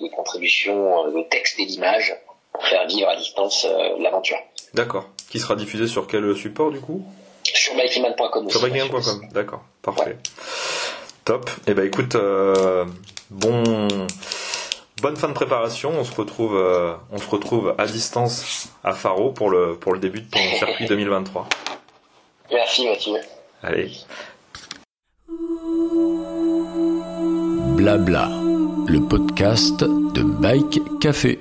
des 0.00 0.10
contributions 0.10 1.10
de 1.10 1.22
texte 1.22 1.58
et 1.58 1.66
d'images 1.66 2.14
pour 2.52 2.64
faire 2.66 2.86
vivre 2.86 3.08
à 3.08 3.16
distance 3.16 3.66
l'aventure. 3.98 4.36
D'accord. 4.74 5.06
Qui 5.30 5.40
sera 5.40 5.56
diffusé 5.56 5.86
sur 5.88 6.06
quel 6.06 6.36
support 6.36 6.70
du 6.70 6.80
coup? 6.80 7.02
Sur 7.42 7.74
bikeman.com 7.76 8.50
Sur 8.50 8.62
aussi. 8.62 8.70
bikingman.com. 8.70 9.28
D'accord. 9.32 9.62
Parfait. 9.82 10.16
Top. 11.26 11.50
Et 11.66 11.74
ben 11.74 11.84
écoute, 11.84 12.14
euh, 12.14 12.84
bon. 13.30 13.88
Bonne 15.02 15.16
fin 15.16 15.28
de 15.28 15.32
préparation. 15.32 15.90
On 15.98 16.04
se 16.04 16.14
retrouve, 16.14 16.56
euh, 16.56 16.94
on 17.10 17.18
se 17.18 17.28
retrouve 17.28 17.74
à 17.78 17.86
distance 17.86 18.68
à 18.84 18.92
Faro 18.92 19.32
pour 19.32 19.50
le 19.50 19.74
pour 19.74 19.92
le 19.92 19.98
début 19.98 20.20
de 20.20 20.30
ton 20.30 20.38
circuit 20.58 20.86
2023. 20.86 21.48
Merci 22.52 22.88
Mathieu. 22.88 23.14
Allez. 23.60 23.90
Blabla, 27.76 28.30
le 28.86 29.00
podcast 29.08 29.80
de 29.80 30.22
Bike 30.22 30.80
Café. 31.00 31.40